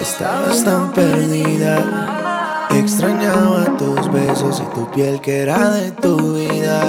estabas 0.00 0.62
tan 0.64 0.92
perdida. 0.92 2.66
Extrañaba 2.70 3.64
tus 3.76 4.12
besos 4.12 4.62
y 4.64 4.74
tu 4.74 4.88
piel 4.92 5.20
que 5.20 5.42
era 5.42 5.70
de 5.70 5.90
tu 5.90 6.34
vida. 6.34 6.84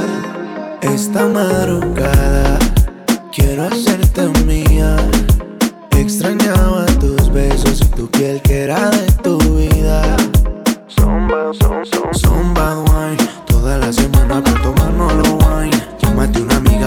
Esta 0.81 1.25
madrugada 1.25 2.59
quiero 3.31 3.63
hacerte 3.63 4.27
mía. 4.45 4.95
Extrañaba 5.91 6.85
tus 6.99 7.31
besos 7.31 7.81
y 7.81 7.85
tu 7.95 8.07
piel 8.11 8.41
que 8.41 8.63
era 8.63 8.91
de 8.91 9.11
tu 9.23 9.39
vida. 9.39 10.17
Son, 10.87 11.29
son 12.13 12.53
bad 12.53 12.77
wine. 12.77 13.29
Toda 13.47 13.77
la 13.79 13.91
semana 13.91 14.43
para 14.43 14.61
tomarnos 14.61 15.13
los 15.13 15.44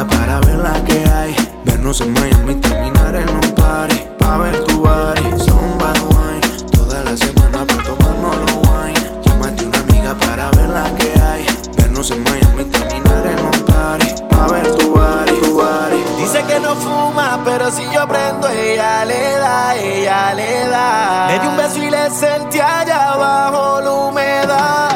para 0.06 0.40
ver 0.40 0.58
la 0.58 0.84
que 0.84 1.04
hay. 1.10 1.34
Vernos 1.64 2.00
en 2.00 2.12
Miami, 2.12 2.54
terminar 2.56 3.14
en 3.16 3.28
un 3.28 3.54
party. 3.54 3.96
Pa' 4.18 4.38
ver 4.38 4.64
tu 4.64 4.80
body. 4.80 5.22
Son 5.44 5.78
bad 5.78 5.98
wine. 6.10 6.46
Toda 6.72 7.02
la 7.04 7.16
semana 7.16 7.66
para 7.66 7.82
tomarnos 7.82 8.36
los 8.36 8.54
wine. 8.68 9.22
Llámate 9.24 9.66
una 9.66 9.78
amiga 9.78 10.14
para 10.14 10.50
ver 10.52 10.68
la 10.68 10.84
que 10.96 11.12
hay. 11.20 11.46
Vernos 11.76 12.10
en 12.10 12.22
Miami, 12.22 12.64
terminar 12.64 13.26
en 13.26 13.38
un 13.44 13.64
party. 13.64 14.06
Pa' 14.30 14.46
ver 14.48 14.76
tu 14.76 14.90
body, 14.92 15.40
tu 15.42 15.54
body. 15.54 16.04
Dice 16.18 16.42
que 16.44 16.60
no 16.60 16.74
fuma, 16.76 17.40
pero 17.44 17.70
si 17.70 17.84
yo 17.90 18.06
prendo, 18.06 18.48
ella 18.48 19.04
le 19.04 19.32
da, 19.38 19.76
ella 19.76 20.34
le 20.34 20.68
da. 20.68 21.26
Le 21.28 21.38
di 21.40 21.46
un 21.46 21.56
beso 21.56 21.78
y 21.78 21.90
le 21.90 22.10
sentí 22.10 22.60
allá 22.60 23.12
abajo 23.12 23.80
la 23.80 23.90
humedad. 23.90 24.87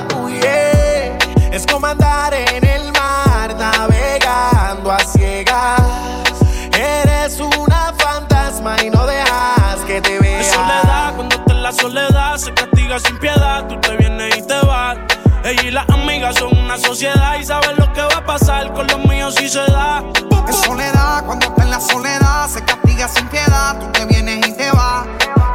Soledad 11.82 12.36
se 12.36 12.54
castiga 12.54 13.00
sin 13.00 13.18
piedad. 13.18 13.66
Tú 13.66 13.76
te 13.80 13.96
vienes 13.96 14.36
y 14.38 14.46
te 14.46 14.58
vas. 14.60 14.96
Ella 15.44 15.62
y 15.62 15.70
las 15.72 15.88
amigas 15.90 16.36
son 16.36 16.56
una 16.56 16.78
sociedad 16.78 17.36
y 17.40 17.44
saben 17.44 17.76
lo 17.76 17.92
que 17.92 18.02
va 18.02 18.18
a 18.18 18.24
pasar 18.24 18.72
con 18.72 18.86
los 18.86 19.04
míos 19.04 19.34
si 19.36 19.48
se 19.48 19.58
da. 19.58 20.04
Es 20.48 20.56
soledad, 20.56 21.24
cuando 21.24 21.46
está 21.46 21.62
en 21.64 21.70
la 21.70 21.80
soledad, 21.80 22.48
se 22.48 22.64
castiga 22.64 23.08
sin 23.08 23.26
piedad. 23.28 23.78
Tú 23.80 23.90
te 23.92 24.04
vienes 24.06 24.46
y 24.46 24.52
te 24.52 24.70
vas. 24.70 25.06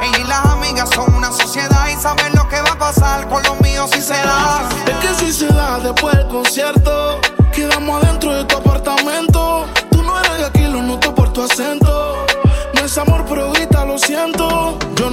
Ella 0.01 0.17
y 0.17 0.23
las 0.25 0.45
amigas 0.45 0.89
son 0.93 1.13
una 1.15 1.31
sociedad 1.31 1.87
y 1.87 1.95
saben 1.95 2.35
lo 2.35 2.47
que 2.49 2.61
va 2.61 2.71
a 2.71 2.77
pasar 2.77 3.27
con 3.29 3.41
los 3.43 3.61
míos 3.61 3.89
si 3.93 4.01
se 4.01 4.13
da. 4.13 4.59
Es 4.85 4.95
que 4.97 5.25
si 5.25 5.31
se 5.31 5.47
da 5.47 5.79
después 5.79 6.13
del 6.13 6.27
concierto, 6.27 7.16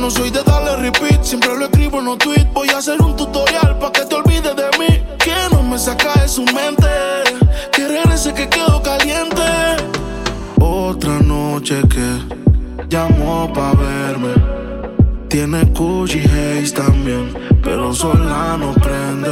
no 0.05 0.11
soy 0.11 0.29
de 0.29 0.43
darle 0.43 0.77
repeat, 0.77 1.23
siempre 1.23 1.57
lo 1.57 1.65
escribo 1.65 1.99
en 1.99 2.05
los 2.05 2.19
tweets. 2.19 2.53
Voy 2.53 2.69
a 2.69 2.77
hacer 2.77 3.01
un 3.01 3.17
tutorial 3.17 3.79
para 3.79 3.91
que 3.91 4.05
te 4.05 4.15
olvides 4.15 4.55
de 4.55 4.69
mí. 4.79 5.03
Que 5.19 5.35
no 5.51 5.63
me 5.63 5.79
saca 5.79 6.21
de 6.21 6.29
su 6.29 6.45
mente. 6.45 6.87
Que 7.73 7.89
regrese 7.89 8.35
que 8.35 8.47
quedo 8.47 8.83
caliente. 8.83 9.43
Otra 10.61 11.21
noche 11.21 11.81
que 11.89 12.87
llamó 12.91 13.51
pa' 13.51 13.73
verme. 13.73 14.35
Tiene 15.35 15.65
Gucci 15.65 16.21
Haze 16.21 16.75
también, 16.77 17.35
pero 17.61 17.93
sola 17.93 18.57
no 18.57 18.73
prende. 18.75 19.29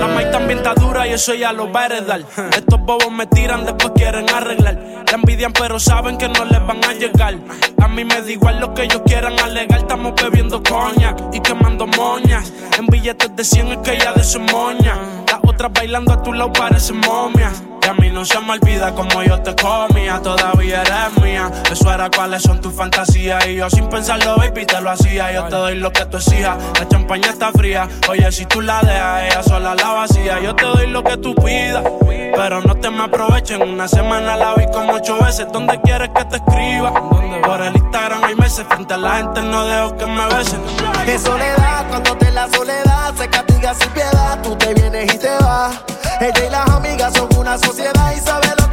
La 0.00 0.08
maíz 0.08 0.28
también 0.32 0.58
está 0.58 0.74
dura 0.74 1.06
y 1.06 1.12
eso 1.12 1.34
ya 1.34 1.52
lo 1.52 1.70
va 1.70 1.84
a. 1.84 2.16
Estos 2.48 2.80
bobos 2.80 3.12
me 3.12 3.28
tiran, 3.28 3.64
después 3.64 3.92
quieren 3.94 4.28
arreglar. 4.28 4.74
La 5.06 5.14
envidian, 5.14 5.52
pero 5.52 5.78
saben 5.78 6.18
que 6.18 6.28
no 6.28 6.44
les 6.46 6.66
van 6.66 6.84
a 6.84 6.92
llegar. 6.94 7.36
A 7.80 7.86
mí 7.86 8.04
me 8.04 8.20
da 8.20 8.28
igual 8.28 8.58
lo 8.58 8.74
que 8.74 8.82
ellos 8.82 9.02
quieran 9.06 9.38
alegar. 9.38 9.78
Estamos 9.78 10.14
bebiendo 10.20 10.60
coñac 10.64 11.16
y 11.32 11.38
quemando 11.38 11.86
moñas. 11.86 12.52
En 12.76 12.86
billetes 12.86 13.36
de 13.36 13.44
100 13.44 13.68
es 13.68 13.78
que 13.84 13.98
ya 13.98 14.12
de 14.14 14.24
su 14.24 14.40
moña. 14.40 14.98
Las 15.28 15.38
otras 15.44 15.72
bailando 15.72 16.12
a 16.12 16.24
tu 16.24 16.32
lado 16.32 16.52
parecen 16.52 16.98
momias. 16.98 17.62
Y 17.86 17.88
a 17.88 17.94
mí 17.94 18.10
no 18.10 18.24
se 18.24 18.40
me 18.40 18.54
olvida 18.54 18.92
como 18.96 19.22
yo 19.22 19.40
te 19.42 19.54
comía, 19.54 20.20
todavía 20.20 20.82
eres 20.82 21.22
mía. 21.22 21.48
Eso 21.70 21.92
era 21.92 22.10
cuáles 22.10 22.42
son 22.42 22.60
tus 22.60 22.74
fantasías. 22.74 23.46
Y 23.46 23.54
yo 23.54 23.70
sin 23.70 23.88
pensarlo, 23.88 24.34
baby, 24.38 24.66
te 24.66 24.80
lo 24.80 24.90
hacía. 24.90 25.30
Yo 25.30 25.44
te 25.44 25.54
doy 25.54 25.76
lo 25.76 25.92
que 25.92 26.04
tú 26.06 26.16
exijas. 26.16 26.56
La 26.80 26.88
champaña 26.88 27.30
está 27.30 27.52
fría. 27.52 27.88
Oye, 28.08 28.32
si 28.32 28.44
tú 28.44 28.60
la 28.60 28.80
dejas, 28.80 29.22
ella 29.22 29.42
sola 29.44 29.76
la 29.76 29.88
vacía. 29.92 30.40
Yo 30.40 30.56
te 30.56 30.64
doy 30.64 30.88
lo 30.88 31.04
que 31.04 31.16
tú 31.18 31.32
pidas. 31.36 31.84
Pero 32.08 32.60
no 32.62 32.74
te 32.74 32.90
me 32.90 33.04
aprovechen. 33.04 33.62
Una 33.62 33.86
semana 33.86 34.36
la 34.36 34.54
vi 34.54 34.66
como 34.72 34.94
ocho 34.94 35.16
veces. 35.22 35.46
¿Dónde 35.52 35.80
quieres 35.82 36.08
que 36.08 36.24
te 36.24 36.36
escriba? 36.38 36.92
Por 36.92 37.60
el 37.60 37.76
Instagram 37.76 38.24
hay 38.24 38.34
meses. 38.34 38.66
Frente 38.68 38.94
a 38.94 38.96
la 38.96 39.18
gente 39.18 39.42
no 39.42 39.64
dejo 39.64 39.96
que 39.96 40.06
me 40.06 40.26
besen. 40.34 40.60
Es 41.06 41.22
soledad, 41.22 41.86
cuando 41.88 42.18
en 42.20 42.34
la 42.34 42.48
soledad 42.48 43.14
se 43.16 43.28
castiga 43.28 43.74
sin 43.74 43.90
piedad. 43.90 44.42
Tú 44.42 44.56
te 44.56 44.74
vienes 44.74 45.14
y 45.14 45.18
te 45.18 45.30
vas. 45.36 45.80
Ella 46.18 46.46
y 46.46 46.50
las 46.50 46.68
amigas 46.70 47.12
son 47.14 47.28
una 47.36 47.56
sociedad 47.58 47.75
y 47.78 48.20
sabe 48.20 48.46
lo 48.58 48.65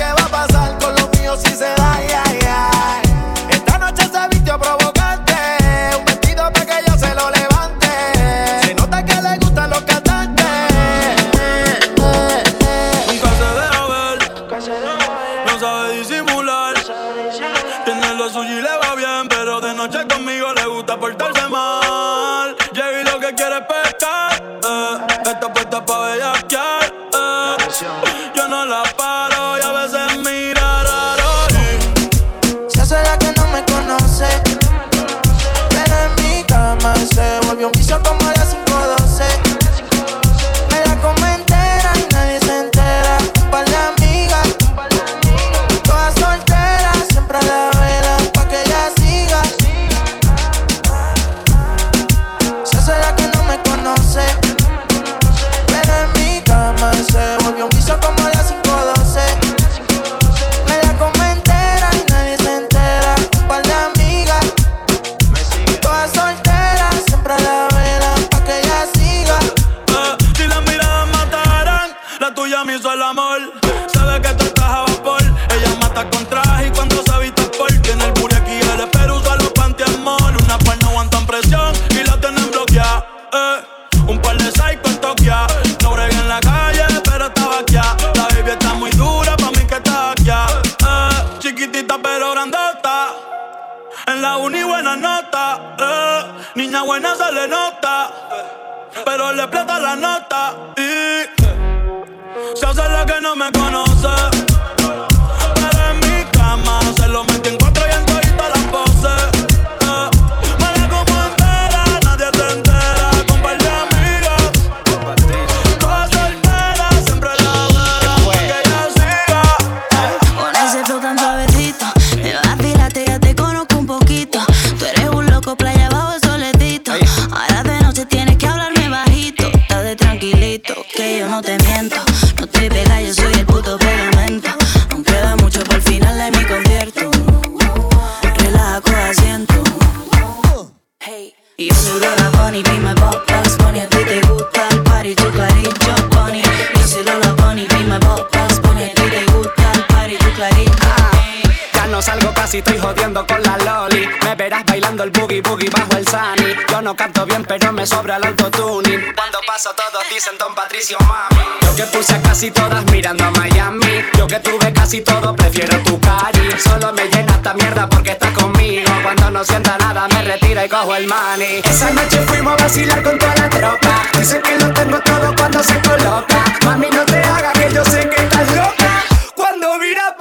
bailando 154.84 155.04
el 155.04 155.12
boogie 155.12 155.42
boogie 155.42 155.70
bajo 155.70 155.98
el 155.98 156.08
sunny. 156.08 156.56
Yo 156.70 156.82
no 156.82 156.96
canto 156.96 157.26
bien, 157.26 157.44
pero 157.46 157.72
me 157.72 157.86
sobra 157.86 158.18
el 158.18 158.26
autotuning. 158.26 159.14
Cuando 159.16 159.40
paso 159.48 159.70
todos 159.76 160.04
dicen 160.10 160.38
Don 160.38 160.54
Patricio 160.54 160.98
mami. 161.00 161.44
Yo 161.62 161.76
que 161.76 161.84
puse 161.84 162.14
a 162.14 162.22
casi 162.22 162.52
todas 162.52 162.84
mirando 162.92 163.24
a 163.24 163.32
Miami. 163.32 164.04
Yo 164.18 164.28
que 164.28 164.40
tuve 164.40 164.74
casi 164.74 165.02
todo, 165.02 165.36
prefiero 165.36 165.78
tu 165.84 166.00
cari. 166.00 166.50
Solo 166.58 166.92
me 166.94 167.08
llena 167.08 167.34
esta 167.34 167.54
mierda 167.54 167.88
porque 167.88 168.12
estás 168.12 168.32
conmigo. 168.32 168.92
Cuando 169.04 169.32
no 169.32 169.44
sienta 169.44 169.78
nada, 169.78 170.08
me 170.10 170.22
retira 170.24 170.66
y 170.66 170.70
cojo 170.70 170.96
el 170.96 171.08
money. 171.08 171.62
Esa 171.64 171.90
noche 171.92 172.22
fuimos 172.28 172.54
a 172.54 172.64
vacilar 172.64 173.02
con 173.04 173.18
toda 173.18 173.36
la 173.36 173.50
tropa. 173.50 174.04
Dicen 174.18 174.42
que 174.42 174.58
lo 174.58 174.74
tengo 174.74 175.00
todo 175.00 175.36
cuando 175.36 175.64
se 175.64 175.80
coloca. 175.80 176.44
Mami, 176.66 176.90
no 176.90 177.06
te 177.06 177.20
hagas 177.20 177.54
que 177.54 177.74
yo 177.74 177.86
sé 177.86 178.10
que 178.10 178.22
estás 178.22 178.52
loca. 178.52 179.04
Cuando 179.36 179.78
miras 179.78 180.13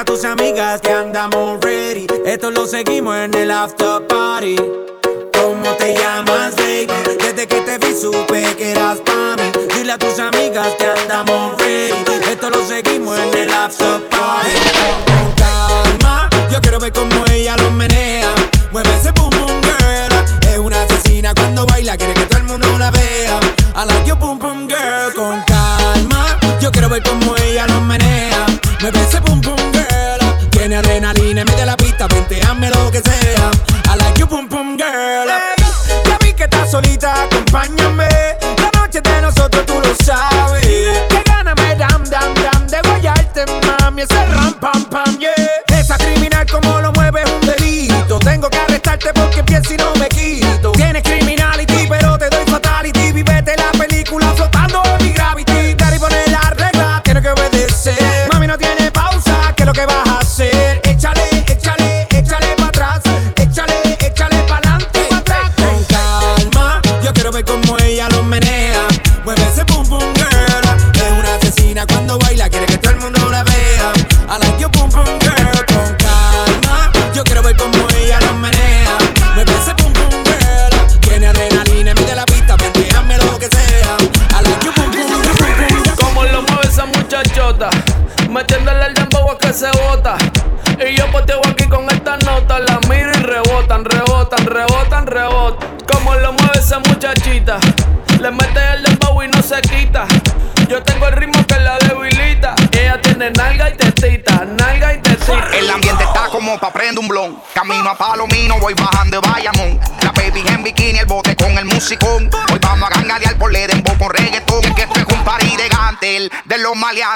a 0.00 0.04
tus 0.04 0.24
amigas 0.24 0.80
que 0.80 0.90
andamos 0.90 1.60
ready. 1.60 2.06
Esto 2.24 2.50
lo 2.50 2.66
seguimos 2.66 3.16
en 3.16 3.34
el 3.34 3.50
after 3.50 4.06
party. 4.06 4.56
¿Cómo 5.34 5.72
te 5.76 5.94
llamas, 5.94 6.56
baby? 6.56 6.86
Desde 7.18 7.46
que 7.46 7.60
te 7.60 7.76
vi 7.78 7.94
supe 7.94 8.42
que 8.56 8.70
eras 8.70 8.98
pa' 9.00 9.36
mí. 9.36 9.50
Dile 9.74 9.92
a 9.92 9.98
tus 9.98 10.18
amigas 10.18 10.68
que 10.78 10.86
andamos 10.86 11.54
ready. 11.58 11.92
Esto 12.30 12.48
lo 12.48 12.64
seguimos 12.66 13.18
en 13.18 13.38
el 13.40 13.52
after 13.52 14.00
party. 14.08 14.50
Con 15.06 15.32
calma, 15.32 16.30
yo 16.50 16.60
quiero 16.62 16.78
ver 16.78 16.92
cómo 16.92 17.24
ella 17.30 17.56
lo 17.58 17.70
menea. 17.70 18.32
Mueve 18.72 18.88
ese 18.96 19.10
boom 19.12 19.30
boom 19.30 19.60
girl. 19.60 20.50
Es 20.50 20.58
una 20.58 20.82
asesina 20.82 21.34
cuando 21.34 21.66
baila, 21.66 21.98
quiere 21.98 22.14
que 22.14 22.24
todo 22.24 22.38
el 22.38 22.44
mundo 22.44 22.66
la 22.78 22.90
vea. 22.90 23.38
I 23.76 23.84
like 23.86 24.06
your 24.06 24.16
boom 24.16 24.38
boom 24.38 24.66
girl. 24.66 25.12
Con 25.14 25.42
calma, 25.42 26.38
yo 26.58 26.70
quiero 26.70 26.88
ver 26.88 27.02
cómo 27.02 27.36
ella 27.36 27.66
lo 27.66 27.82
menea. 27.82 28.46
Mueve 28.80 28.98
ese 29.02 29.20
boom 29.20 29.42
boom 29.42 29.56
girl. 29.72 29.79
Adrenalina, 30.80 31.44
mete 31.44 31.66
la 31.66 31.76
pista, 31.76 32.06
hazme 32.06 32.70
lo 32.70 32.90
que 32.90 33.00
sea. 33.00 33.50
I 33.92 33.96
like 33.98 34.18
you 34.18 34.26
boom 34.26 34.48
boom 34.48 34.78
girl. 34.78 35.28
ya 36.06 36.18
vi 36.22 36.32
que 36.32 36.44
estás 36.44 36.70
solita, 36.70 37.24
acompáñame. 37.24 38.08
La 38.56 38.80
noche 38.80 39.02
de 39.02 39.20
nosotros, 39.20 39.66
tú 39.66 39.74
lo 39.74 39.94
sabes. 40.02 40.64
Que 41.10 41.22
gana 41.26 41.54
me 41.54 41.76
dam 41.76 42.02
dam 42.04 42.32
dam 42.32 42.66
de 42.66 42.80
guayarte, 42.80 43.44
mami. 43.66 44.02
Ese 44.02 44.26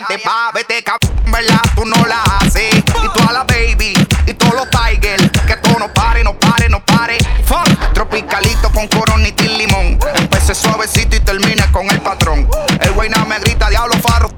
los 0.01 0.09
maleantes. 0.09 0.23
Pa' 0.23 0.51
vete, 0.53 0.83
cabrón, 0.83 1.33
¿verdad? 1.33 1.61
Tú 1.75 1.85
no 1.85 2.07
la 2.07 2.23
haces. 2.23 2.75
Y 2.77 3.09
toda 3.19 3.33
la 3.33 3.45
baby, 3.45 3.95
y 4.27 4.35
todos 4.35 4.55
los 4.55 4.69
tigers. 4.71 5.31
Que 5.47 5.57
todo 5.57 5.79
no 5.79 5.93
pare, 5.93 6.25
no 6.25 6.39
pare, 6.39 6.69
no 6.69 6.85
pare. 6.85 7.19
Fuck, 7.47 7.93
tropicalito 7.93 8.71
con 8.71 8.87
coronita 8.89 9.45
y 9.45 9.59
limón. 9.59 9.99
Empecé 10.17 10.55
suavecito 10.55 11.17
y 11.17 11.21
terminé 11.21 11.65
con 11.73 11.89
el 11.91 12.01
patrón. 12.01 12.49
El 12.81 12.93
güey 12.93 13.09
nada 13.09 13.25
me 13.25 13.39
grita, 13.41 13.69
diablo 13.69 13.95
farro. 13.99 14.31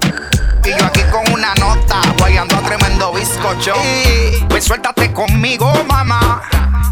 Y 0.63 0.69
yo 0.69 0.85
aquí 0.85 1.01
con 1.11 1.31
una 1.31 1.53
nota, 1.55 2.01
guayando 2.17 2.57
a 2.57 2.61
tremendo 2.61 3.13
bizcocho. 3.13 3.73
Y 3.83 4.43
pues 4.49 4.65
suéltate 4.65 5.13
conmigo, 5.13 5.71
mamá. 5.87 6.41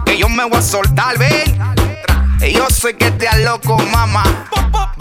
Que 0.06 0.18
yo 0.18 0.30
me 0.30 0.46
voy 0.46 0.60
a 0.60 0.62
soltar, 0.62 1.18
ven. 1.18 1.60
Yo 2.54 2.70
sé 2.70 2.96
que 2.96 3.12
te 3.12 3.28
loco, 3.44 3.78
mamá. 3.92 4.24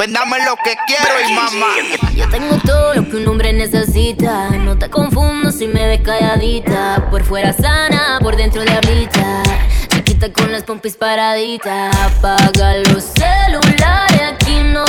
Ven, 0.04 0.12
dame 0.12 0.36
lo 0.44 0.54
que 0.56 0.76
quiero 0.86 1.14
y 1.26 1.32
mamá. 1.32 1.76
Yo 2.14 2.28
tengo 2.28 2.58
todo 2.58 2.94
lo 2.94 3.08
que 3.08 3.16
un 3.16 3.26
hombre 3.26 3.54
necesita. 3.54 4.50
No 4.50 4.76
te 4.76 4.90
confundo 4.90 5.50
si 5.50 5.66
me 5.66 5.86
ves 5.86 6.02
calladita. 6.02 7.08
Por 7.10 7.24
fuera 7.24 7.54
sana, 7.54 8.18
por 8.20 8.36
dentro 8.36 8.62
diablita. 8.62 9.42
Chiquita 9.88 10.30
con 10.30 10.52
las 10.52 10.62
pompis 10.64 10.96
paraditas. 10.96 11.96
Apaga 11.96 12.74
los 12.90 13.02
celulares. 13.02 14.20
Aquí 14.34 14.62
no 14.62 14.84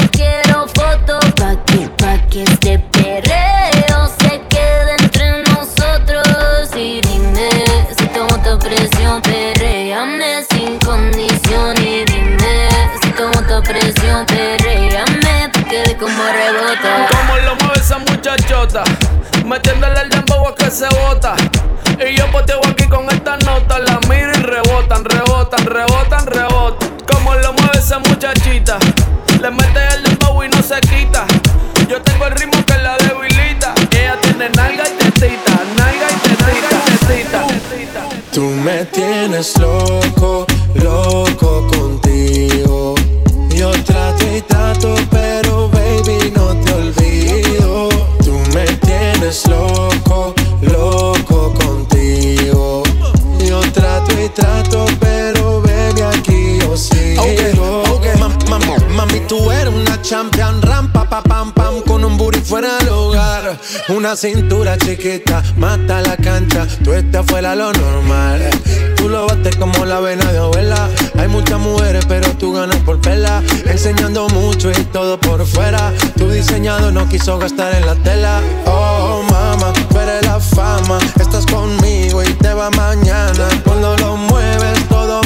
metiéndole 19.55 20.01
el 20.01 20.09
dembow 20.09 20.47
a 20.49 20.55
que 20.55 20.69
se 20.69 20.87
bota. 20.89 21.33
Y 22.05 22.17
yo 22.17 22.29
poteo 22.31 22.59
aquí 22.69 22.87
con 22.87 23.09
esta 23.09 23.37
nota, 23.37 23.79
la 23.79 23.99
miro 24.09 24.31
y 24.31 24.41
rebotan, 24.41 25.05
rebotan, 25.05 25.65
rebotan, 25.65 26.27
rebotan. 26.27 26.89
Como 27.09 27.33
lo 27.35 27.53
mueve 27.53 27.79
esa 27.79 27.99
muchachita, 27.99 28.77
le 29.41 29.51
mete 29.51 29.79
el 29.95 30.03
dembow 30.03 30.43
y 30.43 30.49
no 30.49 30.61
se 30.61 30.79
quita. 30.81 31.25
Yo 31.89 32.01
tengo 32.01 32.25
el 32.27 32.35
ritmo 32.35 32.65
que 32.65 32.77
la 32.79 32.97
debilita. 32.97 33.73
Ella 33.91 34.19
tiene 34.21 34.49
nalga 34.49 34.83
y 34.89 35.03
tetita, 35.03 35.53
nalga 35.77 36.07
y 36.11 36.19
tetita, 36.27 37.47
tetita. 37.57 38.09
Tú 38.33 38.41
me 38.41 38.83
tienes 38.85 39.57
loco, 39.57 40.45
loco 40.73 41.74
Una 63.89 64.15
cintura 64.15 64.77
chiquita, 64.77 65.43
mata 65.57 66.01
la 66.01 66.17
cancha, 66.17 66.67
tú 66.83 66.93
estás 66.93 67.25
fuera 67.25 67.55
lo 67.55 67.71
normal. 67.73 68.49
Tú 68.95 69.09
lo 69.09 69.27
bates 69.27 69.55
como 69.57 69.85
la 69.85 69.99
vena 69.99 70.31
de 70.31 70.39
abuela. 70.39 70.89
Hay 71.19 71.27
muchas 71.27 71.59
mujeres, 71.59 72.05
pero 72.07 72.27
tú 72.37 72.53
ganas 72.53 72.77
por 72.77 72.99
pela. 73.01 73.43
Enseñando 73.65 74.27
mucho 74.29 74.71
y 74.71 74.83
todo 74.85 75.19
por 75.19 75.45
fuera. 75.45 75.93
Tu 76.17 76.29
diseñado 76.29 76.91
no 76.91 77.07
quiso 77.07 77.37
gastar 77.37 77.75
en 77.75 77.85
la 77.85 77.95
tela. 77.95 78.41
Oh, 78.65 79.21
mama, 79.29 79.73
eres 80.01 80.25
la 80.25 80.39
fama. 80.39 80.97
Estás 81.19 81.45
conmigo 81.45 82.23
y 82.23 82.33
te 82.33 82.53
va 82.53 82.69
mañana. 82.71 83.47
Cuando 83.63 83.95
lo 83.97 84.04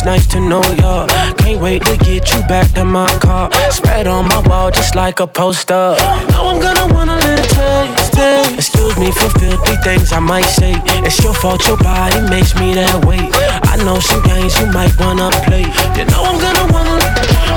It's 0.00 0.06
nice 0.06 0.26
to 0.28 0.40
know 0.40 0.62
ya. 0.80 1.06
Can't 1.36 1.60
wait 1.60 1.84
to 1.84 1.94
get 1.98 2.32
you 2.32 2.40
back 2.48 2.72
to 2.72 2.86
my 2.86 3.06
car. 3.20 3.52
Spread 3.70 4.06
on 4.06 4.28
my 4.28 4.40
wall 4.48 4.70
just 4.70 4.94
like 4.94 5.20
a 5.20 5.26
poster. 5.26 5.94
Now 6.32 6.48
I'm 6.48 6.58
gonna 6.58 6.88
wanna 6.94 7.16
let 7.16 7.38
it 7.38 7.50
taste, 7.52 8.14
taste. 8.14 8.54
Excuse 8.56 8.96
me 8.96 9.12
for 9.12 9.28
filthy 9.38 9.76
things 9.84 10.10
I 10.10 10.20
might 10.20 10.48
say. 10.48 10.72
It's 11.04 11.22
your 11.22 11.34
fault, 11.34 11.68
your 11.68 11.76
body 11.76 12.18
makes 12.30 12.54
me 12.56 12.72
that 12.80 13.04
way. 13.04 13.28
I 13.68 13.76
know 13.84 14.00
some 14.00 14.22
games 14.22 14.58
you 14.58 14.72
might 14.72 14.96
wanna 14.98 15.28
play. 15.44 15.68
You 15.92 16.08
know 16.08 16.24
I'm 16.24 16.40
gonna 16.40 16.72
wanna, 16.72 16.96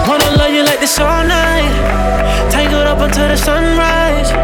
wanna 0.04 0.36
love 0.36 0.52
you 0.52 0.64
like 0.68 0.82
this 0.82 1.00
all 1.00 1.24
night. 1.24 1.72
Tangled 2.52 2.88
up 2.92 3.00
until 3.00 3.30
the 3.30 3.38
sunrise. 3.38 4.36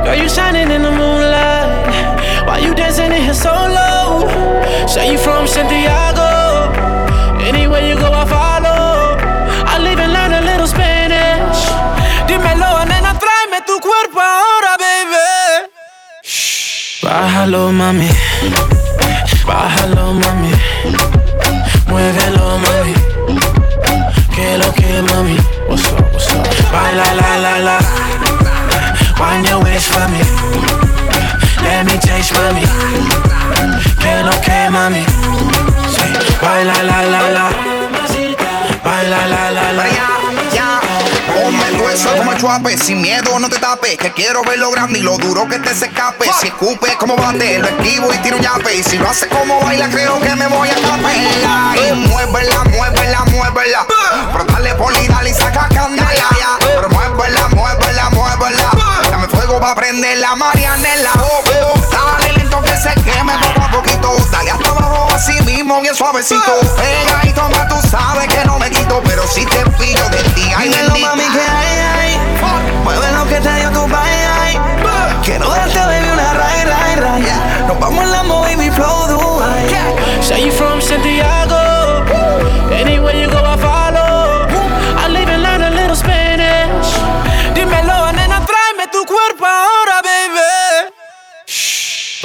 Girl, 0.00 0.16
you 0.16 0.26
shining 0.26 0.70
in 0.70 0.80
the 0.80 0.90
moonlight. 0.90 2.48
Why 2.48 2.64
you 2.64 2.74
dancing 2.74 3.12
in 3.12 3.20
here 3.20 3.36
so 3.36 3.52
low? 3.52 4.24
Say 4.88 5.12
you 5.12 5.18
from 5.18 5.46
Santiago. 5.46 6.41
Anywhere 7.52 7.84
you 7.86 7.96
go, 7.96 8.08
I 8.10 8.24
follow. 8.24 9.16
I 9.72 9.78
live 9.78 9.98
and 9.98 10.12
learn 10.12 10.32
a 10.32 10.40
little 10.40 10.66
Spanish. 10.66 11.60
Dímelo, 12.26 12.84
nena, 12.86 13.12
tráeme 13.22 13.60
tu 13.66 13.78
cuerpo 13.80 14.20
ahora, 14.20 14.76
baby. 14.78 15.68
Bájalo, 17.02 17.72
mami. 17.72 18.08
Bájalo, 19.46 20.14
mami. 20.14 20.52
Muévelo, 21.88 22.58
mami. 22.64 22.94
Que 24.34 24.56
lo 24.56 24.72
que, 24.72 25.02
mami. 25.02 25.36
What's 25.68 25.92
up, 25.92 26.12
what's 26.12 26.32
up? 26.34 26.46
Baila, 26.72 27.04
la, 27.20 27.36
la, 27.44 27.58
la. 27.58 27.78
Wind 29.20 29.46
your 29.48 29.62
waist 29.62 29.88
for 29.92 30.08
me. 30.08 30.22
Let 31.62 31.84
me 31.84 31.98
taste, 31.98 32.32
mami. 32.32 32.64
Que 34.00 34.22
lo 34.24 34.32
que, 34.40 34.70
mami. 34.70 35.71
Baila, 36.40 36.82
la, 36.82 37.02
la, 37.02 37.30
la. 37.30 37.50
Baila, 38.84 39.26
la, 39.26 39.50
la, 39.50 39.72
la. 39.72 39.84
El 41.68 41.80
hueso 41.80 42.14
el 42.14 42.38
chuape, 42.38 42.76
sin 42.76 43.00
miedo 43.00 43.38
no 43.38 43.48
te 43.48 43.58
tapes, 43.58 43.96
que 43.96 44.12
quiero 44.12 44.42
ver 44.42 44.58
lo 44.58 44.70
grande 44.70 44.98
y 44.98 45.02
lo 45.02 45.16
duro 45.18 45.48
que 45.48 45.58
te 45.58 45.74
se 45.74 45.86
escape. 45.86 46.30
Si 46.40 46.48
escupe 46.48 46.96
como 46.98 47.16
bate, 47.16 47.58
lo 47.58 47.68
esquivo 47.68 48.12
y 48.12 48.18
tiro 48.18 48.36
un 48.36 48.42
yape. 48.42 48.76
Y 48.76 48.82
si 48.82 48.98
lo 48.98 49.08
hace 49.08 49.28
como 49.28 49.60
baila, 49.60 49.88
creo 49.88 50.20
que 50.20 50.34
me 50.34 50.46
voy 50.46 50.68
a 50.68 50.74
capela. 50.74 51.74
Y 51.76 51.92
muévela, 52.08 52.64
muévela, 52.64 53.24
muévela. 53.26 53.86
Pero 54.32 54.44
dale 54.44 54.74
poli, 54.74 55.06
dale 55.08 55.30
y 55.30 55.34
saca 55.34 55.68
candela. 55.68 56.28
Pero 56.60 56.88
muévela, 56.90 57.48
muévela, 57.48 58.10
muévela. 58.10 58.70
Dame 59.10 59.28
fuego 59.28 59.60
pa' 59.60 59.74
prender 59.74 60.18
la 60.18 60.36
marianela. 60.36 61.10
Oh, 61.18 61.42
oh. 61.64 62.21
Se 62.82 62.92
queme 63.02 63.32
poco 63.38 63.64
a 63.64 63.70
poquito. 63.70 64.16
Dale 64.32 64.50
hasta 64.50 64.70
abajo 64.70 65.06
así 65.14 65.40
mismo, 65.42 65.80
bien 65.80 65.94
suavecito. 65.94 66.52
Pegadito 66.76 67.48
más, 67.50 67.68
tú 67.68 67.76
sabes 67.88 68.26
que 68.26 68.44
no 68.44 68.58
me 68.58 68.68
quito. 68.70 69.00
Pero 69.04 69.24
si 69.24 69.46
te 69.46 69.64
pillo 69.78 70.08
de 70.08 70.20
ti, 70.34 70.50
ay, 70.56 70.68
Dímelo, 70.68 70.98
mami, 70.98 71.22
que 71.22 71.40
hay, 71.40 71.78
hay. 71.78 72.18
Mueve 72.82 73.12
lo 73.12 73.24
que 73.28 73.40
te 73.40 73.54
dio 73.54 73.70
tu 73.70 73.86
bye, 73.86 74.58
Quiero 75.22 75.48
darte, 75.48 75.78
baby, 75.78 76.08
una 76.12 76.32
ray, 76.32 76.64
ray, 76.64 76.96
ray. 76.96 77.22
Nos 77.68 77.78
vamos 77.78 78.02
en 78.02 78.10
la 78.10 78.22
baby, 78.24 78.68
flow 78.70 79.06
Dubai. 79.06 79.68
Say 80.20 80.46
you 80.46 80.50
from 80.50 80.80
Santiago. 80.80 82.02
Anywhere 82.72 83.14
you 83.14 83.30
go, 83.30 83.38
I 83.38 83.56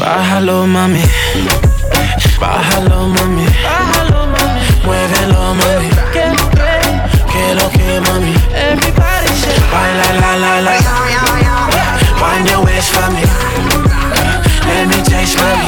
Bájalo, 0.08 0.66
mami. 0.66 1.03
Bájalo, 2.39 3.10
mami. 3.10 3.45
Bájalo, 3.66 4.20
mami. 4.34 4.62
Muévelo, 4.86 5.53
mami. 5.60 5.89
Que 7.32 7.55
lo 7.55 7.68
que, 7.76 7.99
mami. 8.08 8.34
Everybody 8.55 9.32
say, 9.41 9.60
baila, 9.70 10.08
la, 10.22 10.32
la, 10.43 10.53
la. 10.62 10.76
Wind 12.22 12.49
your 12.49 12.64
waist 12.64 12.89
for 12.93 13.10
me. 13.12 13.24
Let 14.66 14.88
me 14.88 15.03
taste, 15.03 15.36
mami. 15.39 15.66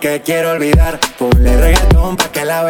Porque 0.00 0.22
quiero 0.22 0.52
olvidar. 0.52 1.00
Ponle 1.18 1.56
reggaetón 1.60 1.97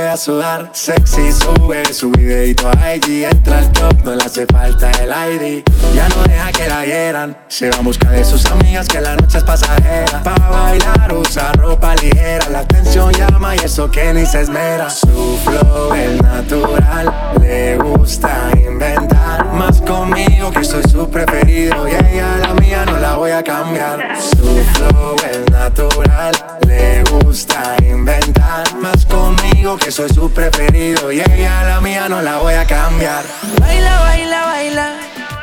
vea 0.09 0.16
sudar. 0.16 0.70
Sexy 0.72 1.32
sube 1.32 1.84
su 1.92 2.11
videito 2.11 2.70
a 2.70 2.94
IG. 2.94 3.24
Entra 3.24 3.59
al 3.59 3.72
top, 3.72 3.94
no 4.04 4.14
le 4.14 4.24
hace 4.24 4.46
falta 4.46 4.90
el 5.02 5.11
ID. 5.11 5.62
Ya 5.94 6.09
no 6.09 6.22
deja 6.22 6.50
que 6.52 6.68
la 6.68 6.84
hieran. 6.86 7.36
Se 7.48 7.68
va 7.70 7.78
a 7.78 7.82
buscar 7.82 8.12
de 8.12 8.24
sus 8.24 8.46
amigas 8.46 8.88
que 8.88 9.00
la 9.00 9.16
noche 9.16 9.38
es 9.38 9.44
pasajera. 9.44 10.22
Pa' 10.22 10.34
bailar 10.50 11.12
usa 11.14 11.52
ropa 11.52 11.94
ligera. 11.96 12.48
La 12.50 12.61
atención 12.61 13.12
llama 13.12 13.54
y 13.56 13.59
eso 13.59 13.90
que 13.90 14.14
ni 14.14 14.24
se 14.24 14.40
esmera. 14.42 14.88
Su 14.88 15.38
flow 15.44 15.92
es 15.94 16.22
natural. 16.22 17.34
Le 17.40 17.76
gusta 17.76 18.50
inventar. 18.54 19.44
Más 19.52 19.80
conmigo 19.82 20.50
que 20.50 20.64
soy 20.64 20.84
su 20.84 21.09
preferido. 21.11 21.86
Y 21.86 21.92
ella 21.92 22.38
la 22.38 22.54
mía 22.54 22.84
no 22.86 22.96
la 22.98 23.16
voy 23.16 23.32
a 23.32 23.42
cambiar. 23.42 24.16
Su 24.20 24.64
flow 24.72 25.16
es 25.30 25.50
natural. 25.50 26.32
Le 26.66 27.02
gusta 27.11 27.76
inventar. 27.82 28.64
Más 28.80 29.04
conmigo 29.04 29.76
que 29.76 29.90
soy 29.90 29.97
su 30.07 30.30
preferido. 30.30 31.11
Y 31.11 31.20
ella 31.20 31.64
la 31.64 31.80
mía 31.80 32.09
no 32.09 32.22
la 32.22 32.38
voy 32.38 32.55
a 32.55 32.64
cambiar. 32.64 33.24
Baila, 33.59 34.01
baila, 34.01 34.44
baila. 34.44 34.94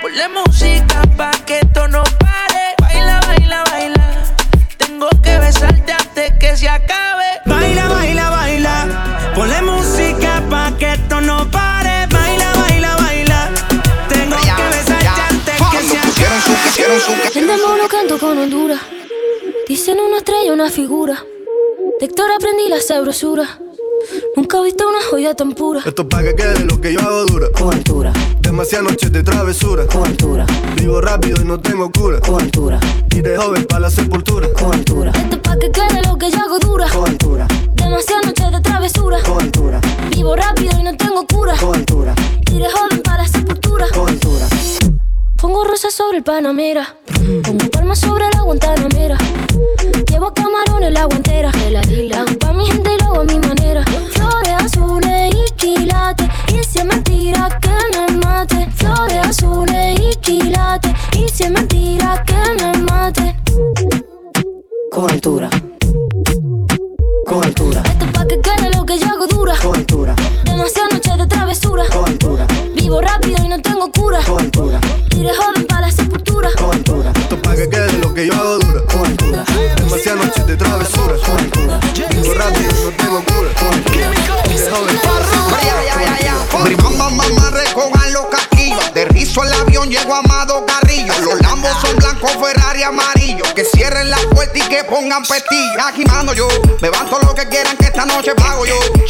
Ponle 0.01 0.29
música 0.29 1.01
pa' 1.17 1.31
que 1.45 1.59
esto 1.59 1.87
no 1.89 2.03
pare. 2.19 2.75
Baila, 2.79 3.19
baila, 3.27 3.63
baila. 3.69 4.13
Tengo 4.77 5.09
que 5.21 5.39
besarte 5.39 5.91
antes 5.91 6.33
que 6.39 6.55
se 6.55 6.69
acabe. 6.69 7.25
Baila, 7.45 7.89
baila, 7.89 8.29
baila. 8.29 9.33
Ponle 9.35 9.61
música 9.61 10.41
pa' 10.49 10.71
que 10.77 10.93
esto 10.93 11.19
no 11.19 11.49
pare. 11.51 12.07
Baila, 12.07 12.53
baila, 12.53 12.95
baila. 12.95 13.49
Tengo 14.07 14.37
que 14.37 14.77
besarte 14.77 15.21
antes 15.29 15.55
que 15.71 15.81
se 15.89 15.97
acabe. 15.97 17.39
El 17.39 17.47
demonio 17.47 17.87
canto 17.89 18.17
con 18.17 18.37
Honduras. 18.37 18.79
Dicen 19.67 19.99
una 19.99 20.17
estrella, 20.17 20.53
una 20.53 20.69
figura. 20.69 21.21
De 21.99 22.05
Héctor 22.05 22.31
aprendí 22.31 22.69
la 22.69 22.79
sabrosura. 22.79 23.59
Nunca 24.35 24.59
he 24.59 24.63
visto 24.63 24.87
una 24.87 24.99
joya 25.09 25.33
tan 25.33 25.53
pura. 25.53 25.81
Esto 25.85 26.01
es 26.03 26.07
pa' 26.07 26.23
que 26.23 26.35
quede 26.35 26.65
lo 26.65 26.79
que 26.79 26.93
yo 26.93 26.99
hago 26.99 27.25
dura. 27.25 27.47
Con 27.57 27.73
altura. 27.73 28.13
Demasiadas 28.41 28.91
noches 28.91 29.11
de 29.11 29.23
travesura. 29.23 29.85
Con 29.87 30.05
altura. 30.05 30.45
Vivo 30.75 31.01
rápido 31.01 31.41
y 31.41 31.45
no 31.45 31.59
tengo 31.59 31.91
cura. 31.91 32.19
Con 32.19 32.41
altura. 32.41 32.79
Y 33.11 33.21
de 33.21 33.37
joven 33.37 33.65
pa' 33.65 33.79
la 33.79 33.89
sepultura. 33.89 34.47
Con 34.53 34.73
altura. 34.73 35.11
Esto 35.15 35.35
es 35.35 35.41
pa' 35.41 35.57
que 35.57 35.71
quede 35.71 36.01
lo 36.07 36.17
que 36.17 36.31
yo 36.31 36.37
hago 36.39 36.59
dura. 36.59 36.87
Con 36.89 37.07
altura. 37.07 37.47
Demasiadas 37.73 38.25
noches 38.27 38.51
de 38.51 38.61
travesura. 38.61 39.23
Con 39.23 39.41
altura. 39.41 39.81
Vivo 40.11 40.35
rápido 40.35 40.79
y 40.79 40.83
no 40.83 40.95
tengo 40.97 41.25
cura. 41.27 41.55
Con 41.57 41.75
altura. 41.75 42.13
Y 42.51 42.59
de 42.59 42.69
joven 42.69 43.01
para 43.01 43.23
la 43.23 43.27
sepultura. 43.29 43.87
Con 43.93 44.09
altura. 44.09 44.47
Pongo 45.37 45.63
rosas 45.63 45.93
sobre 45.93 46.17
el 46.17 46.23
Panamera. 46.23 46.95
Pongo 47.43 47.69
palmas 47.69 47.99
sobre 47.99 48.25
la 48.33 48.41
Guantanamera. 48.41 49.17
Llevo 50.09 50.33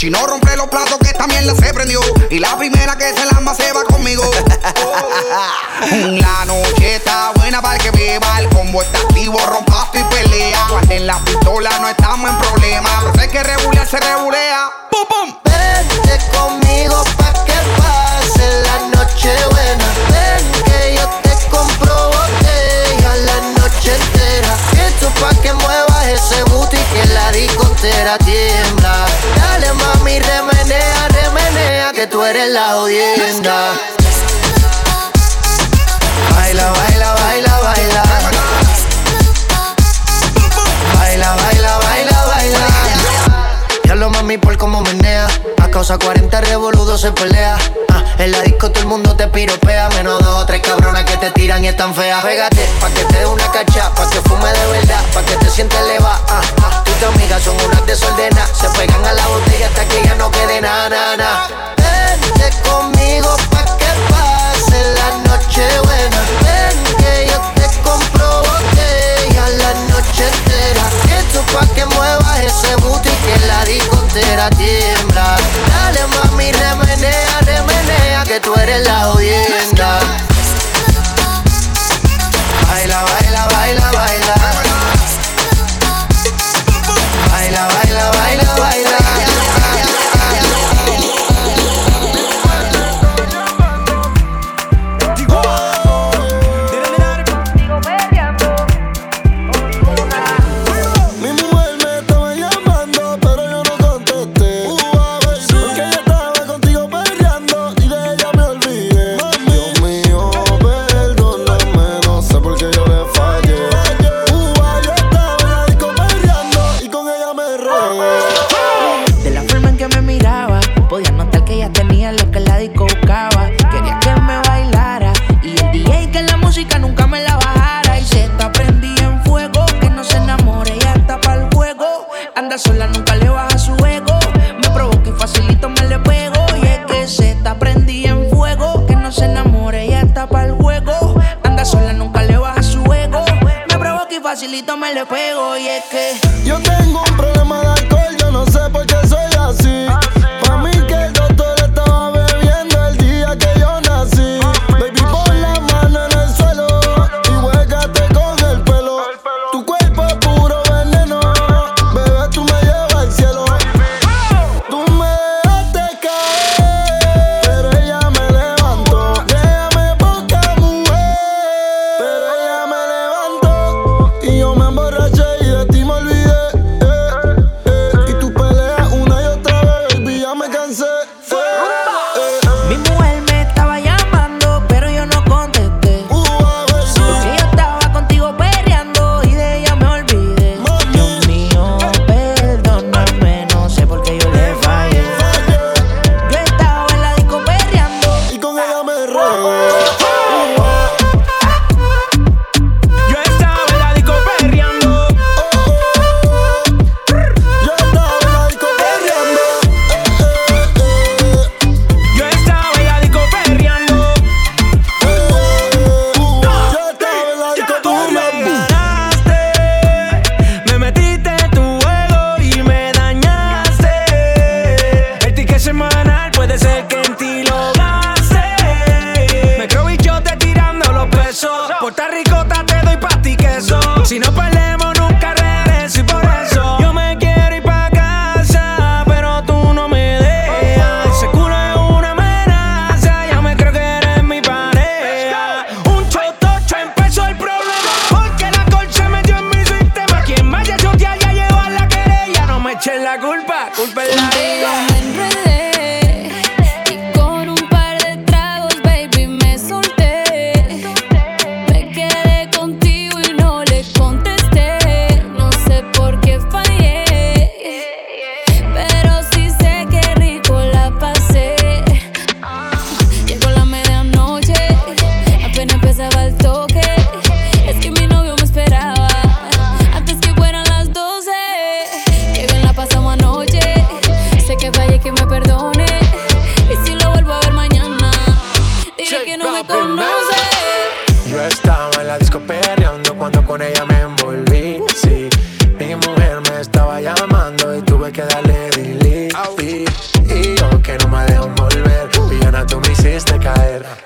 no 0.10 0.26
rompe 0.28 0.56
los 0.58 0.68
platos 0.68 0.98
que 1.00 1.08
esta 1.08 1.28
mierda 1.28 1.56
se 1.56 1.74
prendió. 1.74 2.00
Y 2.30 2.40
la 2.40 2.58
primera 2.58 2.96
que 2.98 3.14
se 3.14 3.26
lamba 3.26 3.54
se 3.54 3.72
va 3.72 3.84
conmigo. 3.84 4.24
La 5.92 6.25
A 45.86 45.88
causa 45.88 46.04
40 46.04 46.42
revoludos 46.42 47.00
se 47.00 47.12
pelea. 47.12 47.56
Ah, 47.94 48.04
en 48.18 48.32
la 48.32 48.42
disco 48.42 48.72
todo 48.72 48.80
el 48.80 48.88
mundo 48.88 49.16
te 49.16 49.28
piropea. 49.28 49.88
Menos 49.90 50.18
dos 50.18 50.42
o 50.42 50.46
tres 50.48 50.62
cabronas 50.62 51.04
que 51.04 51.16
te 51.18 51.30
tiran 51.30 51.64
y 51.64 51.68
están 51.68 51.94
feas. 51.94 52.24
Pégate 52.24 52.68
pa' 52.82 52.90
que 52.90 53.04
te 53.06 53.20
dé 53.20 53.26
una 53.28 53.46
cacha, 53.52 53.94
pa' 53.94 54.10
que 54.10 54.20
fume 54.22 54.52
de 54.52 54.66
verdad, 54.72 55.04
pa' 55.14 55.22
que 55.22 55.36
te 55.36 55.48
sientes 55.48 55.80
eleva. 55.80 56.20
Ah, 56.28 56.42
ah, 56.64 56.82
tú 56.84 56.92
y 56.92 56.96
tu 56.96 57.06
amiga 57.06 57.40
son 57.40 57.56
unas 57.64 57.86
desordenadas. 57.86 58.50
Se 58.58 58.68
pegan 58.70 59.06
a 59.06 59.14
la 59.14 59.28
botella 59.28 59.68
hasta 59.68 59.86
que 59.86 60.04
ya 60.04 60.16
no 60.16 60.32
quede 60.32 60.60
nada, 60.60 60.90
nada, 60.90 61.18
nada. 61.18 61.76
Vente 61.78 62.50
conmigo 62.68 63.36
pa' 63.52 63.78
que 63.78 63.92
pase 64.10 64.84
la 64.96 65.30
noche 65.30 65.68
buena. 65.84 66.22
Ven 66.42 66.96
que 66.98 67.28
yo 67.28 67.55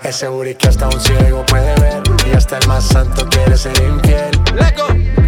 Es 0.03 0.15
seguro 0.15 0.49
que 0.57 0.67
hasta 0.67 0.87
un 0.87 0.99
ciego 0.99 1.45
puede 1.45 1.75
ver. 1.79 2.03
Y 2.27 2.35
hasta 2.35 2.57
el 2.57 2.67
más 2.67 2.85
santo 2.85 3.27
quiere 3.29 3.57
ser 3.57 3.77
infiel. 3.81 4.31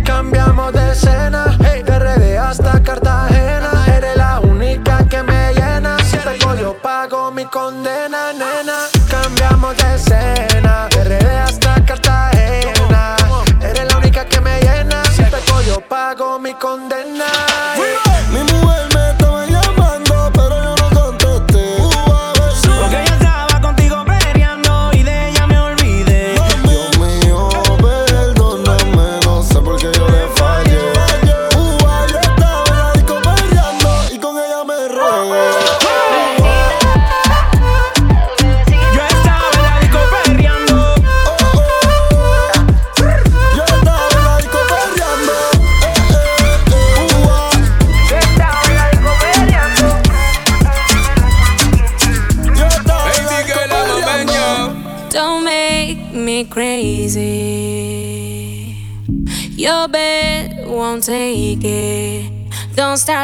Cambiamos 0.06 0.74
de 0.74 0.92
escena, 0.92 1.58
hey, 1.64 1.84
de 1.84 2.00
RD 2.00 2.38
hasta 2.38 2.82
Cartagena. 2.84 3.86
Eres 3.88 4.16
la 4.16 4.40
única 4.40 5.08
que 5.10 5.24
me 5.24 5.54
llena. 5.54 5.98
Si 6.04 6.18
pego, 6.18 6.56
yo 6.56 6.78
pago 6.82 7.32
mi 7.32 7.46
condena, 7.46 8.34
nena. 8.34 8.81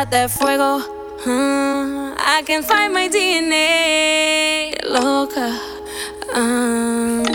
That 0.09 0.31
fuego. 0.31 0.79
huh? 1.19 2.15
I 2.17 2.41
can 2.45 2.63
find 2.63 2.93
my 2.93 3.09
DNA. 3.09 4.73
Loca. 4.87 5.59
Um, 6.33 7.25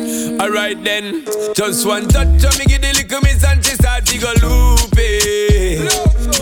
Alright 0.41 0.83
then, 0.85 1.25
just 1.55 1.87
one 1.87 2.09
touch 2.09 2.45
of 2.45 2.59
me 2.59 2.65
give 2.67 2.81
the 2.83 2.93
little 2.93 3.21
miss 3.23 3.45
and 3.45 3.65
she 3.65 3.75
start 3.75 4.05
to 4.07 4.19
go 4.19 4.33
loopy. 4.43 5.85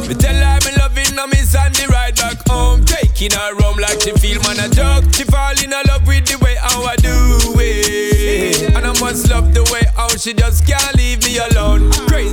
Me 0.08 0.14
tell 0.14 0.34
her 0.34 0.58
me 0.66 0.76
loving 0.78 1.16
her 1.16 1.26
miss 1.28 1.54
and 1.54 1.74
the 1.74 1.86
ride 1.90 2.16
back 2.16 2.38
home, 2.48 2.84
taking 2.84 3.30
her 3.32 3.54
home 3.62 3.78
like 3.78 4.00
she 4.00 4.12
feel 4.12 4.40
man 4.42 4.58
a 4.60 4.68
joke. 4.68 5.04
She 5.14 5.24
fall 5.24 5.54
in 5.62 5.70
love 5.70 6.06
with 6.06 6.26
the 6.26 6.38
way 6.44 6.56
how 6.60 6.82
I 6.84 6.96
do 6.96 7.38
it, 7.58 8.74
and 8.74 8.86
I 8.86 8.92
must 9.00 9.28
love 9.30 9.52
the 9.54 9.62
way 9.72 9.82
how 9.96 10.08
she 10.08 10.34
just 10.34 10.66
can't 10.66 10.96
leave 10.96 11.22
me 11.24 11.38
alone. 11.38 11.90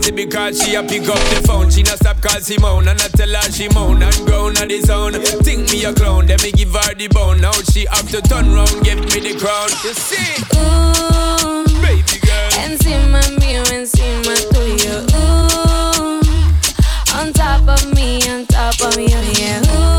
Crazy 0.08 0.26
because 0.26 0.64
she 0.64 0.76
a 0.76 0.84
pick 0.84 1.08
up 1.10 1.20
the 1.36 1.44
phone, 1.46 1.70
she 1.70 1.84
not 1.84 1.98
stop 1.98 2.22
call 2.22 2.40
Simone 2.40 2.88
and 2.88 3.02
I 3.02 3.08
tell 3.10 3.28
her 3.28 3.52
she 3.52 3.68
moan 3.70 4.02
and 4.02 4.16
groan 4.26 4.58
on 4.58 4.70
the 4.70 4.80
zone. 4.82 5.14
Think 5.44 5.70
me 5.72 5.84
a 5.84 5.94
clown, 5.94 6.28
then 6.28 6.40
me 6.44 6.52
give 6.52 6.72
her 6.72 6.94
the 6.96 7.08
bone. 7.10 7.42
Now 7.42 7.52
she 7.52 7.86
have 7.92 8.08
to 8.12 8.22
turn 8.22 8.54
round, 8.54 8.72
give 8.84 9.00
me 9.00 9.20
the 9.20 9.36
crown. 9.38 9.68
You 9.84 9.94
see? 9.94 10.44
ooh, 10.56 11.66
Baby 11.82 12.20
girl. 12.24 12.50
encima 12.64 13.20
mío, 13.40 13.64
encima 13.74 14.34
tuyo. 14.54 15.04
Ooh, 15.12 16.22
on 17.20 17.34
top 17.34 17.68
of 17.68 17.94
me, 17.94 18.22
on 18.30 18.46
top 18.48 18.80
of 18.82 18.98
you, 18.98 19.10
yeah. 19.10 19.62
Ooh, 19.76 19.97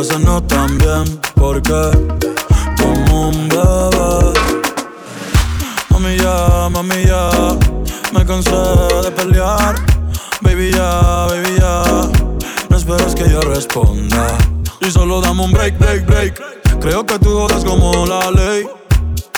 veces 0.00 0.20
no 0.20 0.42
tan 0.42 0.78
bien. 0.78 1.04
Porque 1.34 1.80
como 2.80 3.28
un 3.28 3.48
bebé. 3.48 4.32
Mami 5.90 6.16
ya, 6.16 6.68
mami 6.70 7.04
ya, 7.04 7.30
me 8.12 8.24
cansé 8.24 8.50
de 9.04 9.10
pelear. 9.10 9.74
Baby 10.40 10.72
ya, 10.72 11.26
baby 11.28 11.54
ya, 11.58 11.82
no 12.70 12.76
esperes 12.76 13.14
que 13.14 13.28
yo 13.28 13.42
responda. 13.42 14.38
Y 14.80 14.90
solo 14.90 15.20
dame 15.20 15.44
un 15.44 15.52
break, 15.52 15.78
break, 15.78 16.06
break. 16.06 16.80
Creo 16.80 17.04
que 17.04 17.18
tú 17.18 17.30
jodas 17.38 17.62
como 17.62 18.06
la 18.06 18.30
ley. 18.30 18.66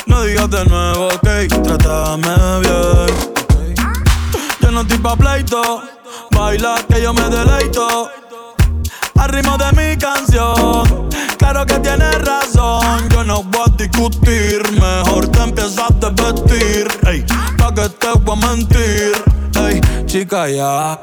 No 0.06 0.22
digas 0.22 0.48
de 0.50 0.64
nuevo, 0.66 1.08
ok, 1.08 1.28
trátame 1.64 2.60
bien. 2.60 3.16
Yo 4.60 4.70
no 4.70 4.82
estoy 4.82 4.98
pa' 4.98 5.16
pleito, 5.16 5.82
baila 6.30 6.76
que 6.88 7.02
yo 7.02 7.12
me 7.12 7.28
deleito. 7.28 8.10
Al 9.22 9.28
ritmo 9.28 9.56
de 9.56 9.70
mi 9.70 9.96
canción, 9.96 11.08
claro 11.38 11.64
que 11.64 11.78
tienes 11.78 12.12
razón. 12.24 13.08
Yo 13.10 13.22
no 13.22 13.44
voy 13.44 13.62
a 13.68 13.76
discutir, 13.76 14.60
mejor 14.72 15.28
te 15.28 15.42
empiezas 15.44 15.78
a 15.78 16.10
vestir. 16.10 16.88
Ey, 17.06 17.24
pa' 17.56 17.72
que 17.72 17.88
te 17.88 18.08
voy 18.18 18.36
a 18.36 18.46
mentir. 18.48 19.12
Ey, 19.64 19.80
chica, 20.06 20.48
ya. 20.48 20.98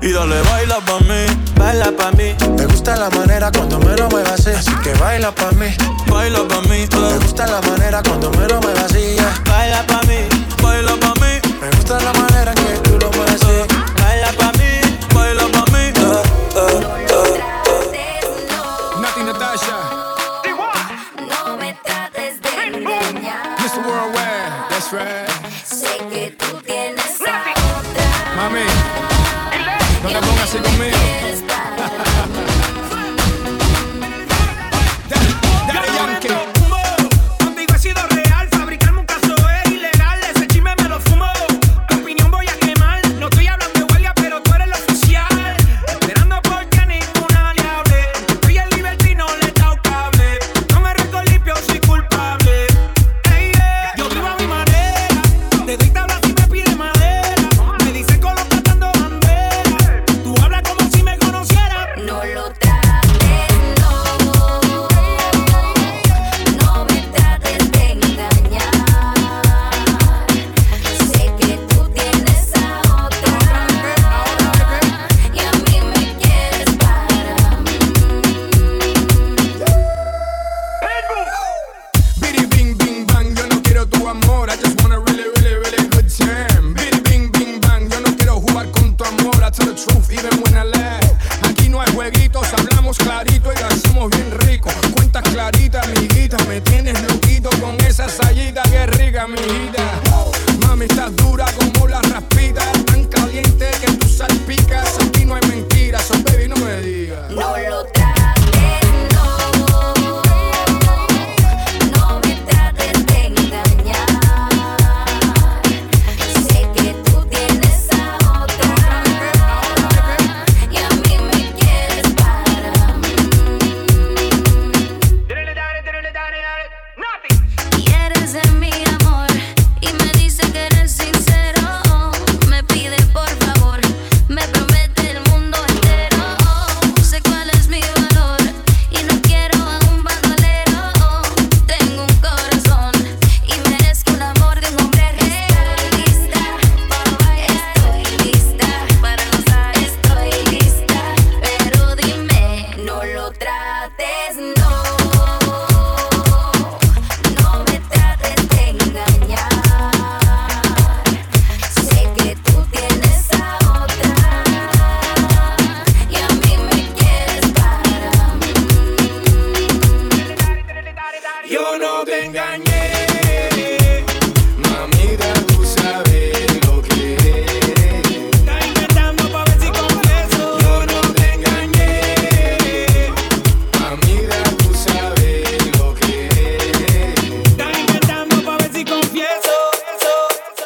Y 0.00 0.12
dale, 0.12 0.40
baila 0.42 0.76
pa' 0.86 1.00
mí, 1.00 1.26
baila 1.56 1.90
pa' 1.96 2.12
mí. 2.12 2.32
Me 2.56 2.64
gusta 2.66 2.94
la 2.94 3.10
manera 3.10 3.50
cuando 3.50 3.80
me 3.80 3.96
lo 3.96 4.08
muevas 4.08 4.34
así, 4.34 4.50
así 4.50 4.76
que 4.84 4.92
baila 4.94 5.32
pa' 5.32 5.50
mí, 5.50 5.66
baila 6.08 6.46
pa' 6.46 6.60
mí. 6.68 6.82
Eh. 6.82 6.88
Me 6.92 7.18
gusta 7.18 7.44
la 7.48 7.60
manera 7.62 8.04
cuando 8.04 8.30
me 8.30 8.46
lo 8.46 8.60
muevas 8.60 8.84
así, 8.84 9.16
baila 9.50 9.84
pa' 9.84 10.02
mí, 10.02 10.28
baila 10.62 10.94
pa' 11.00 11.14
mí. 11.14 11.40
Me 11.60 11.70
gusta 11.76 11.98
la 11.98 12.12
manera 12.12 12.27